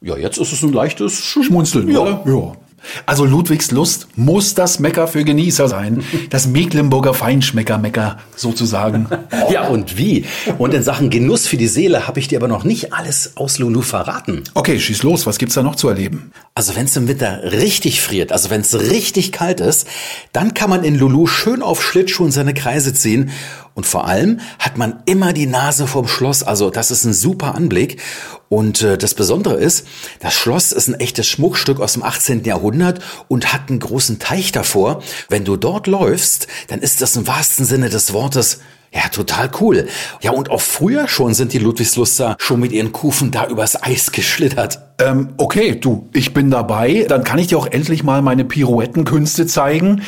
ja, 0.00 0.16
jetzt 0.16 0.38
ist 0.38 0.52
es 0.52 0.62
ein 0.62 0.72
leichtes 0.72 1.18
Schmunzeln, 1.26 1.90
Ja. 1.90 1.98
oder? 2.00 2.22
Ja. 2.26 2.56
Also 3.04 3.24
Ludwigs 3.24 3.70
Lust 3.70 4.08
muss 4.16 4.54
das 4.54 4.78
Mecker 4.78 5.08
für 5.08 5.24
Genießer 5.24 5.68
sein. 5.68 6.02
Das 6.30 6.46
Mecklenburger 6.46 7.14
Feinschmecker-Mecker 7.14 8.18
sozusagen. 8.34 9.08
Ja, 9.50 9.68
und 9.68 9.96
wie? 9.96 10.24
Und 10.58 10.74
in 10.74 10.82
Sachen 10.82 11.08
Genuss 11.08 11.46
für 11.46 11.56
die 11.56 11.68
Seele 11.68 12.08
habe 12.08 12.18
ich 12.18 12.26
dir 12.26 12.38
aber 12.38 12.48
noch 12.48 12.64
nicht 12.64 12.92
alles 12.92 13.36
aus 13.36 13.58
Lulu 13.58 13.80
verraten. 13.80 14.42
Okay, 14.54 14.80
schieß 14.80 15.04
los. 15.04 15.24
Was 15.24 15.38
gibt's 15.38 15.54
da 15.54 15.62
noch 15.62 15.76
zu 15.76 15.88
erleben? 15.88 16.32
Also 16.54 16.74
wenn 16.74 16.86
es 16.86 16.96
im 16.96 17.06
Winter 17.06 17.52
richtig 17.52 18.00
friert, 18.00 18.32
also 18.32 18.50
wenn 18.50 18.62
es 18.62 18.74
richtig 18.74 19.30
kalt 19.30 19.60
ist, 19.60 19.86
dann 20.32 20.52
kann 20.54 20.68
man 20.68 20.82
in 20.82 20.98
Lulu 20.98 21.26
schön 21.26 21.62
auf 21.62 21.82
Schlittschuhen 21.82 22.32
seine 22.32 22.54
Kreise 22.54 22.92
ziehen. 22.92 23.30
Und 23.76 23.86
vor 23.86 24.06
allem 24.06 24.40
hat 24.58 24.78
man 24.78 25.02
immer 25.04 25.34
die 25.34 25.46
Nase 25.46 25.86
vorm 25.86 26.08
Schloss. 26.08 26.42
Also 26.42 26.70
das 26.70 26.90
ist 26.90 27.04
ein 27.04 27.12
super 27.12 27.54
Anblick. 27.54 28.00
Und 28.48 28.80
äh, 28.80 28.96
das 28.96 29.14
Besondere 29.14 29.56
ist, 29.56 29.86
das 30.20 30.32
Schloss 30.32 30.72
ist 30.72 30.88
ein 30.88 30.94
echtes 30.94 31.26
Schmuckstück 31.26 31.78
aus 31.78 31.92
dem 31.92 32.02
18. 32.02 32.42
Jahrhundert 32.44 33.02
und 33.28 33.52
hat 33.52 33.68
einen 33.68 33.78
großen 33.78 34.18
Teich 34.18 34.50
davor. 34.50 35.02
Wenn 35.28 35.44
du 35.44 35.56
dort 35.56 35.86
läufst, 35.86 36.46
dann 36.68 36.80
ist 36.80 37.02
das 37.02 37.16
im 37.16 37.26
wahrsten 37.26 37.66
Sinne 37.66 37.90
des 37.90 38.14
Wortes 38.14 38.60
ja, 38.92 39.08
total 39.08 39.50
cool. 39.60 39.88
Ja, 40.22 40.30
und 40.30 40.50
auch 40.50 40.60
früher 40.62 41.06
schon 41.06 41.34
sind 41.34 41.52
die 41.52 41.58
Ludwigsluster 41.58 42.36
schon 42.38 42.60
mit 42.60 42.72
ihren 42.72 42.92
Kufen 42.92 43.30
da 43.30 43.46
übers 43.46 43.82
Eis 43.82 44.10
geschlittert. 44.10 44.80
Ähm, 44.98 45.28
okay, 45.36 45.74
du, 45.78 46.08
ich 46.14 46.32
bin 46.32 46.50
dabei. 46.50 47.04
Dann 47.06 47.22
kann 47.22 47.38
ich 47.38 47.48
dir 47.48 47.58
auch 47.58 47.66
endlich 47.66 48.02
mal 48.02 48.22
meine 48.22 48.44
Pirouettenkünste 48.44 49.46
zeigen. 49.46 50.00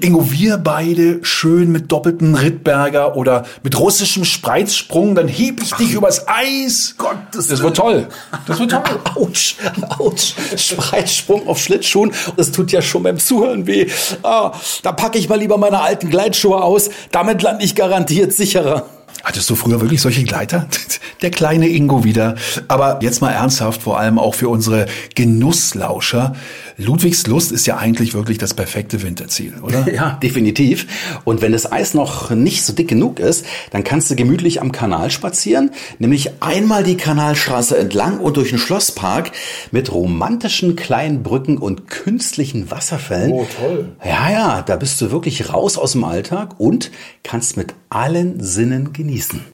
Ingo, 0.00 0.30
wir 0.32 0.56
beide 0.56 1.22
schön 1.22 1.70
mit 1.70 1.92
doppelten 1.92 2.34
Rittberger 2.34 3.16
oder 3.16 3.44
mit 3.62 3.78
russischem 3.78 4.24
Spreizsprung, 4.24 5.14
dann 5.14 5.28
heb 5.28 5.62
ich 5.62 5.74
dich 5.74 5.92
übers 5.92 6.26
Eis. 6.26 6.94
Gott, 6.96 7.18
das, 7.32 7.48
das 7.48 7.62
wird 7.62 7.76
toll. 7.76 8.08
Das 8.46 8.58
wird 8.58 8.70
toll. 8.70 8.82
Autsch, 9.14 9.56
Autsch, 9.98 10.34
Spreizsprung 10.56 11.46
auf 11.46 11.58
Schlittschuhen. 11.58 12.12
Das 12.36 12.50
tut 12.50 12.72
ja 12.72 12.80
schon 12.80 13.02
beim 13.02 13.18
Zuhören 13.18 13.66
weh. 13.66 13.88
Ah, 14.22 14.52
da 14.82 14.92
packe 14.92 15.18
ich 15.18 15.28
mal 15.28 15.38
lieber 15.38 15.58
meine 15.58 15.80
alten 15.80 16.08
Gleitschuhe 16.08 16.62
aus. 16.62 16.88
Damit 17.10 17.42
lande 17.42 17.62
ich 17.64 17.74
garantiert 17.74 18.32
sicherer. 18.32 18.86
Hattest 19.22 19.50
du 19.50 19.54
früher 19.54 19.80
wirklich 19.80 20.00
solche 20.00 20.24
Gleiter? 20.24 20.66
Der 21.22 21.30
kleine 21.30 21.68
Ingo 21.68 22.04
wieder. 22.04 22.36
Aber 22.68 22.98
jetzt 23.02 23.20
mal 23.20 23.30
ernsthaft, 23.32 23.82
vor 23.82 23.98
allem 23.98 24.18
auch 24.18 24.34
für 24.34 24.48
unsere 24.48 24.86
Genusslauscher. 25.14 26.34
Ludwigs 26.80 27.26
Lust 27.26 27.52
ist 27.52 27.66
ja 27.66 27.76
eigentlich 27.76 28.14
wirklich 28.14 28.38
das 28.38 28.54
perfekte 28.54 29.02
Winterziel, 29.02 29.54
oder? 29.62 29.86
Ja, 29.90 30.18
definitiv. 30.22 30.86
Und 31.24 31.42
wenn 31.42 31.52
das 31.52 31.70
Eis 31.70 31.94
noch 31.94 32.30
nicht 32.30 32.62
so 32.64 32.72
dick 32.72 32.88
genug 32.88 33.18
ist, 33.18 33.44
dann 33.70 33.84
kannst 33.84 34.10
du 34.10 34.14
gemütlich 34.14 34.62
am 34.62 34.72
Kanal 34.72 35.10
spazieren, 35.10 35.72
nämlich 35.98 36.42
einmal 36.42 36.84
die 36.84 36.96
Kanalstraße 36.96 37.76
entlang 37.76 38.20
und 38.20 38.36
durch 38.36 38.50
den 38.50 38.58
Schlosspark 38.58 39.32
mit 39.72 39.92
romantischen 39.92 40.76
kleinen 40.76 41.22
Brücken 41.22 41.58
und 41.58 41.88
künstlichen 41.88 42.70
Wasserfällen. 42.70 43.32
Oh, 43.32 43.46
toll. 43.58 43.96
Ja, 44.04 44.30
ja, 44.30 44.62
da 44.62 44.76
bist 44.76 45.00
du 45.00 45.10
wirklich 45.10 45.52
raus 45.52 45.76
aus 45.76 45.92
dem 45.92 46.04
Alltag 46.04 46.58
und 46.58 46.90
kannst 47.24 47.56
mit 47.56 47.74
allen 47.90 48.40
Sinnen 48.40 48.92
genießen. 48.92 49.44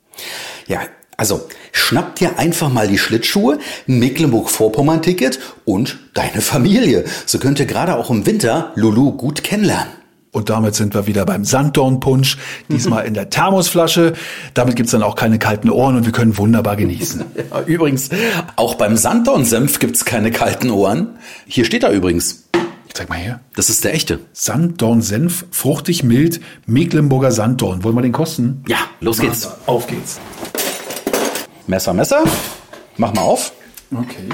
Ja, 0.66 0.80
also 1.16 1.48
schnapp 1.72 2.16
dir 2.16 2.38
einfach 2.38 2.70
mal 2.70 2.88
die 2.88 2.98
Schlittschuhe, 2.98 3.58
Mecklenburg-Vorpommern-Ticket 3.86 5.38
und 5.64 5.98
deine 6.14 6.40
Familie. 6.40 7.04
So 7.24 7.38
könnt 7.38 7.58
ihr 7.58 7.66
gerade 7.66 7.96
auch 7.96 8.10
im 8.10 8.26
Winter 8.26 8.72
Lulu 8.74 9.12
gut 9.12 9.42
kennenlernen. 9.42 9.92
Und 10.36 10.50
damit 10.50 10.74
sind 10.74 10.92
wir 10.92 11.06
wieder 11.06 11.24
beim 11.24 11.46
Sanddornpunsch, 11.46 12.36
diesmal 12.68 13.06
in 13.06 13.14
der 13.14 13.30
Thermosflasche. 13.30 14.12
Damit 14.52 14.76
gibt's 14.76 14.92
dann 14.92 15.02
auch 15.02 15.14
keine 15.14 15.38
kalten 15.38 15.70
Ohren 15.70 15.96
und 15.96 16.04
wir 16.04 16.12
können 16.12 16.36
wunderbar 16.36 16.76
genießen. 16.76 17.24
Ja, 17.50 17.62
übrigens, 17.62 18.10
auch 18.56 18.74
beim 18.74 18.98
Sanddornsenf 18.98 19.78
gibt's 19.78 20.04
keine 20.04 20.30
kalten 20.30 20.68
Ohren. 20.68 21.16
Hier 21.46 21.64
steht 21.64 21.84
er 21.84 21.90
übrigens. 21.90 22.44
Zeig 22.92 23.08
mal 23.08 23.16
her. 23.16 23.40
Das 23.54 23.70
ist 23.70 23.84
der 23.84 23.94
echte. 23.94 24.20
Sanddornsenf, 24.34 25.46
fruchtig 25.50 26.02
mild, 26.02 26.40
Mecklenburger 26.66 27.32
Sanddorn. 27.32 27.82
Wollen 27.84 27.94
wir 27.94 28.02
den 28.02 28.12
kosten? 28.12 28.62
Ja, 28.68 28.78
los 29.00 29.18
geht's. 29.18 29.48
Auf 29.66 29.86
geht's. 29.86 30.18
Messer, 31.66 31.92
Messer. 31.92 32.24
Mach 32.96 33.12
mal 33.14 33.22
auf. 33.22 33.52
Okay. 33.92 34.28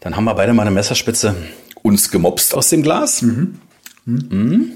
Dann 0.00 0.16
haben 0.16 0.24
wir 0.24 0.34
beide 0.34 0.52
mal 0.54 0.62
eine 0.62 0.70
Messerspitze 0.70 1.34
uns 1.82 2.10
gemopst 2.10 2.54
aus 2.54 2.70
dem 2.70 2.82
Glas. 2.82 3.22
Mhm. 3.22 4.70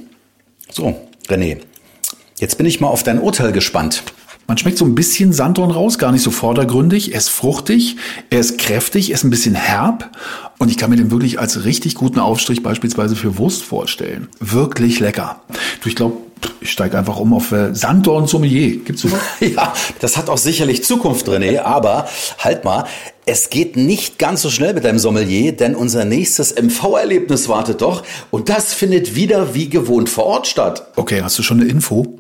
So, 0.71 1.09
René. 1.29 1.61
Jetzt 2.39 2.59
bin 2.59 2.67
ich 2.67 2.81
mal 2.81 2.89
auf 2.89 3.03
dein 3.03 3.19
Urteil 3.19 3.53
gespannt. 3.53 4.03
Man 4.49 4.59
schmeckt 4.59 4.77
so 4.77 4.85
ein 4.85 4.95
bisschen 4.95 5.33
Sanddorn 5.33 5.71
raus, 5.71 5.99
gar 5.99 6.13
nicht 6.13 6.23
so 6.23 6.31
vordergründig. 6.31 7.13
Er 7.13 7.19
ist 7.19 7.29
fruchtig, 7.29 7.97
er 8.29 8.41
ist 8.41 8.59
kräftig, 8.59 9.11
er 9.11 9.15
ist 9.15 9.25
ein 9.25 9.31
bisschen 9.31 9.55
herb. 9.55 10.11
Und 10.59 10.69
ich 10.69 10.77
kann 10.77 10.91
mir 10.91 10.97
den 10.97 11.11
wirklich 11.11 11.39
als 11.39 11.65
richtig 11.65 11.95
guten 11.95 12.19
Aufstrich 12.19 12.63
beispielsweise 12.63 13.17
für 13.17 13.39
Wurst 13.39 13.63
vorstellen. 13.63 14.29
Wirklich 14.41 15.01
lecker. 15.01 15.41
Du, 15.83 15.89
ich 15.89 15.97
glaube, 15.97 16.19
ich 16.61 16.71
steige 16.71 16.97
einfach 16.97 17.19
um 17.19 17.35
auf 17.35 17.53
äh, 17.53 17.75
Sanddorn 17.75 18.27
Sommelier. 18.27 18.79
Gibt's 18.85 19.03
sowas? 19.03 19.21
Ja, 19.41 19.73
das 20.01 20.17
hat 20.17 20.29
auch 20.29 20.39
sicherlich 20.39 20.85
Zukunft, 20.85 21.27
René, 21.29 21.61
aber 21.61 22.09
halt 22.39 22.65
mal, 22.65 22.87
es 23.27 23.51
geht 23.51 23.77
nicht 23.77 24.19
ganz 24.19 24.43
so 24.43 24.51
schnell 24.51 24.75
mit 24.75 24.85
deinem 24.85 24.99
Sommelier, 24.99 25.53
denn 25.53 25.75
unser 25.75 26.05
nächstes 26.05 26.55
MV-Erlebnis 26.55 27.49
wartet 27.49 27.83
doch 27.83 28.05
und 28.31 28.49
das 28.49 28.73
findet 28.73 29.15
wieder 29.15 29.55
wie 29.55 29.69
gewohnt 29.69 30.09
vor 30.09 30.25
Ort 30.25 30.47
statt. 30.47 30.87
Okay, 30.97 31.23
hast 31.23 31.39
du 31.39 31.43
schon 31.43 31.61
eine 31.61 31.69
Info? 31.69 32.19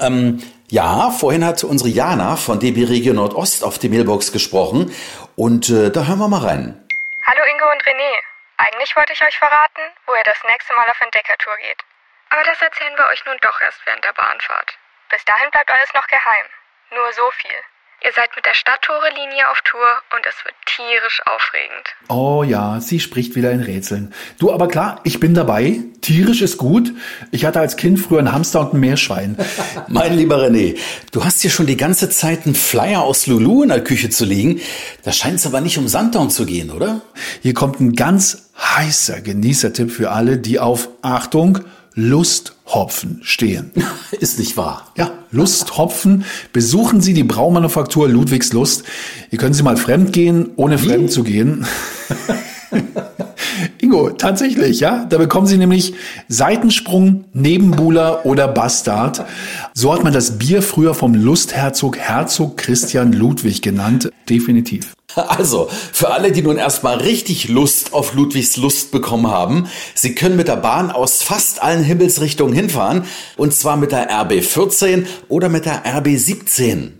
Ähm, 0.00 0.42
ja, 0.70 1.10
vorhin 1.10 1.44
hat 1.44 1.64
unsere 1.64 1.88
Jana 1.88 2.36
von 2.36 2.60
DB 2.60 2.84
Region 2.84 3.16
Nordost 3.16 3.64
auf 3.64 3.78
die 3.78 3.88
Mailbox 3.88 4.32
gesprochen 4.32 4.92
und 5.34 5.70
äh, 5.70 5.90
da 5.90 6.06
hören 6.06 6.18
wir 6.18 6.28
mal 6.28 6.44
rein. 6.44 6.84
Hallo 7.24 7.40
Ingo 7.50 7.64
und 7.72 7.82
René. 7.82 8.12
Eigentlich 8.58 8.94
wollte 8.96 9.12
ich 9.12 9.20
euch 9.22 9.38
verraten, 9.38 9.80
wo 10.06 10.12
ihr 10.12 10.24
das 10.24 10.36
nächste 10.46 10.74
Mal 10.74 10.84
auf 10.90 11.00
Entdeckertour 11.00 11.54
geht. 11.60 11.87
Aber 12.30 12.44
das 12.44 12.60
erzählen 12.60 12.96
wir 12.96 13.06
euch 13.06 13.24
nun 13.24 13.36
doch 13.40 13.60
erst 13.60 13.80
während 13.86 14.04
der 14.04 14.12
Bahnfahrt. 14.12 14.76
Bis 15.10 15.24
dahin 15.24 15.50
bleibt 15.50 15.70
alles 15.70 15.92
noch 15.94 16.06
geheim. 16.06 16.46
Nur 16.90 17.12
so 17.12 17.30
viel. 17.32 17.58
Ihr 18.04 18.12
seid 18.14 18.30
mit 18.36 18.46
der 18.46 18.54
Stadttore-Linie 18.54 19.50
auf 19.50 19.60
Tour 19.64 19.82
und 20.14 20.24
es 20.24 20.44
wird 20.44 20.54
tierisch 20.66 21.20
aufregend. 21.26 21.88
Oh 22.08 22.44
ja, 22.44 22.80
sie 22.80 23.00
spricht 23.00 23.34
wieder 23.34 23.50
in 23.50 23.60
Rätseln. 23.60 24.14
Du, 24.38 24.52
aber 24.52 24.68
klar, 24.68 25.00
ich 25.02 25.18
bin 25.18 25.34
dabei. 25.34 25.80
Tierisch 26.00 26.40
ist 26.40 26.58
gut. 26.58 26.92
Ich 27.32 27.44
hatte 27.44 27.58
als 27.58 27.76
Kind 27.76 27.98
früher 27.98 28.20
einen 28.20 28.30
Hamster 28.30 28.60
und 28.60 28.74
ein 28.74 28.80
Meerschwein. 28.80 29.36
Mein 29.88 30.16
lieber 30.16 30.36
René, 30.36 30.78
du 31.10 31.24
hast 31.24 31.40
hier 31.40 31.50
schon 31.50 31.66
die 31.66 31.76
ganze 31.76 32.08
Zeit 32.08 32.46
einen 32.46 32.54
Flyer 32.54 33.02
aus 33.02 33.26
Lulu 33.26 33.64
in 33.64 33.70
der 33.70 33.82
Küche 33.82 34.10
zu 34.10 34.24
liegen. 34.24 34.60
Da 35.02 35.10
scheint 35.10 35.40
es 35.40 35.46
aber 35.46 35.60
nicht 35.60 35.76
um 35.76 35.88
Sanddorn 35.88 36.30
zu 36.30 36.46
gehen, 36.46 36.70
oder? 36.70 37.00
Hier 37.42 37.52
kommt 37.52 37.80
ein 37.80 37.96
ganz 37.96 38.52
heißer 38.56 39.22
Genießertipp 39.22 39.90
für 39.90 40.12
alle, 40.12 40.38
die 40.38 40.60
auf, 40.60 40.88
Achtung, 41.02 41.64
Lusthopfen 41.94 43.20
stehen. 43.22 43.70
Ist 44.20 44.38
nicht 44.38 44.56
wahr. 44.56 44.92
Ja, 44.96 45.10
Lusthopfen. 45.30 46.24
Besuchen 46.52 47.00
Sie 47.00 47.14
die 47.14 47.24
Braumanufaktur 47.24 48.08
Ludwigslust. 48.08 48.84
Hier 49.30 49.38
können 49.38 49.54
Sie 49.54 49.62
mal 49.62 49.76
fremd 49.76 50.12
gehen, 50.12 50.50
ohne 50.56 50.78
fremd 50.78 51.10
zu 51.10 51.24
gehen. 51.24 51.66
Ingo, 53.80 54.10
tatsächlich, 54.10 54.80
ja. 54.80 55.04
Da 55.04 55.18
bekommen 55.18 55.46
Sie 55.46 55.56
nämlich 55.56 55.94
Seitensprung, 56.28 57.24
Nebenbuhler 57.32 58.26
oder 58.26 58.48
Bastard. 58.48 59.24
So 59.74 59.94
hat 59.94 60.04
man 60.04 60.12
das 60.12 60.38
Bier 60.38 60.62
früher 60.62 60.94
vom 60.94 61.14
Lustherzog 61.14 61.96
Herzog 61.96 62.56
Christian 62.56 63.12
Ludwig 63.12 63.62
genannt. 63.62 64.10
Definitiv. 64.28 64.97
Also, 65.14 65.68
für 65.70 66.10
alle, 66.10 66.32
die 66.32 66.42
nun 66.42 66.58
erstmal 66.58 66.98
richtig 66.98 67.48
Lust 67.48 67.92
auf 67.92 68.14
Ludwigs 68.14 68.56
Lust 68.56 68.90
bekommen 68.90 69.26
haben, 69.28 69.66
Sie 69.94 70.14
können 70.14 70.36
mit 70.36 70.48
der 70.48 70.56
Bahn 70.56 70.90
aus 70.90 71.22
fast 71.22 71.62
allen 71.62 71.82
Himmelsrichtungen 71.82 72.54
hinfahren. 72.54 73.04
Und 73.36 73.54
zwar 73.54 73.76
mit 73.76 73.92
der 73.92 74.08
RB 74.10 74.44
14 74.44 75.06
oder 75.28 75.48
mit 75.48 75.64
der 75.64 75.82
RB 75.84 76.08
17. 76.16 76.92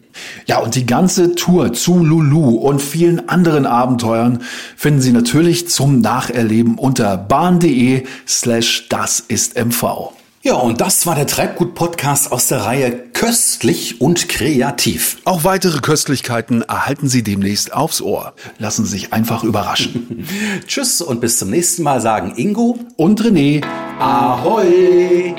Ja, 0.46 0.58
und 0.58 0.74
die 0.74 0.86
ganze 0.86 1.34
Tour 1.34 1.72
zu 1.72 2.02
Lulu 2.02 2.56
und 2.56 2.80
vielen 2.80 3.28
anderen 3.28 3.66
Abenteuern 3.66 4.42
finden 4.76 5.00
Sie 5.00 5.12
natürlich 5.12 5.68
zum 5.68 6.00
Nacherleben 6.00 6.76
unter 6.78 7.16
bahn.de 7.16 8.04
slash 8.26 8.88
das 8.88 9.20
ist 9.20 9.56
MV. 9.56 10.17
Ja, 10.48 10.54
und 10.54 10.80
das 10.80 11.04
war 11.04 11.14
der 11.14 11.26
Treibgut-Podcast 11.26 12.32
aus 12.32 12.48
der 12.48 12.64
Reihe 12.64 12.90
Köstlich 13.12 14.00
und 14.00 14.30
Kreativ. 14.30 15.18
Auch 15.26 15.44
weitere 15.44 15.80
Köstlichkeiten 15.80 16.62
erhalten 16.62 17.06
Sie 17.06 17.22
demnächst 17.22 17.74
aufs 17.74 18.00
Ohr. 18.00 18.32
Lassen 18.56 18.86
Sie 18.86 18.92
sich 18.92 19.12
einfach 19.12 19.44
überraschen. 19.44 20.26
Tschüss 20.66 21.02
und 21.02 21.20
bis 21.20 21.38
zum 21.38 21.50
nächsten 21.50 21.82
Mal 21.82 22.00
sagen 22.00 22.32
Ingo 22.38 22.78
Und 22.96 23.20
René, 23.20 23.62
Ahoi! 23.98 25.34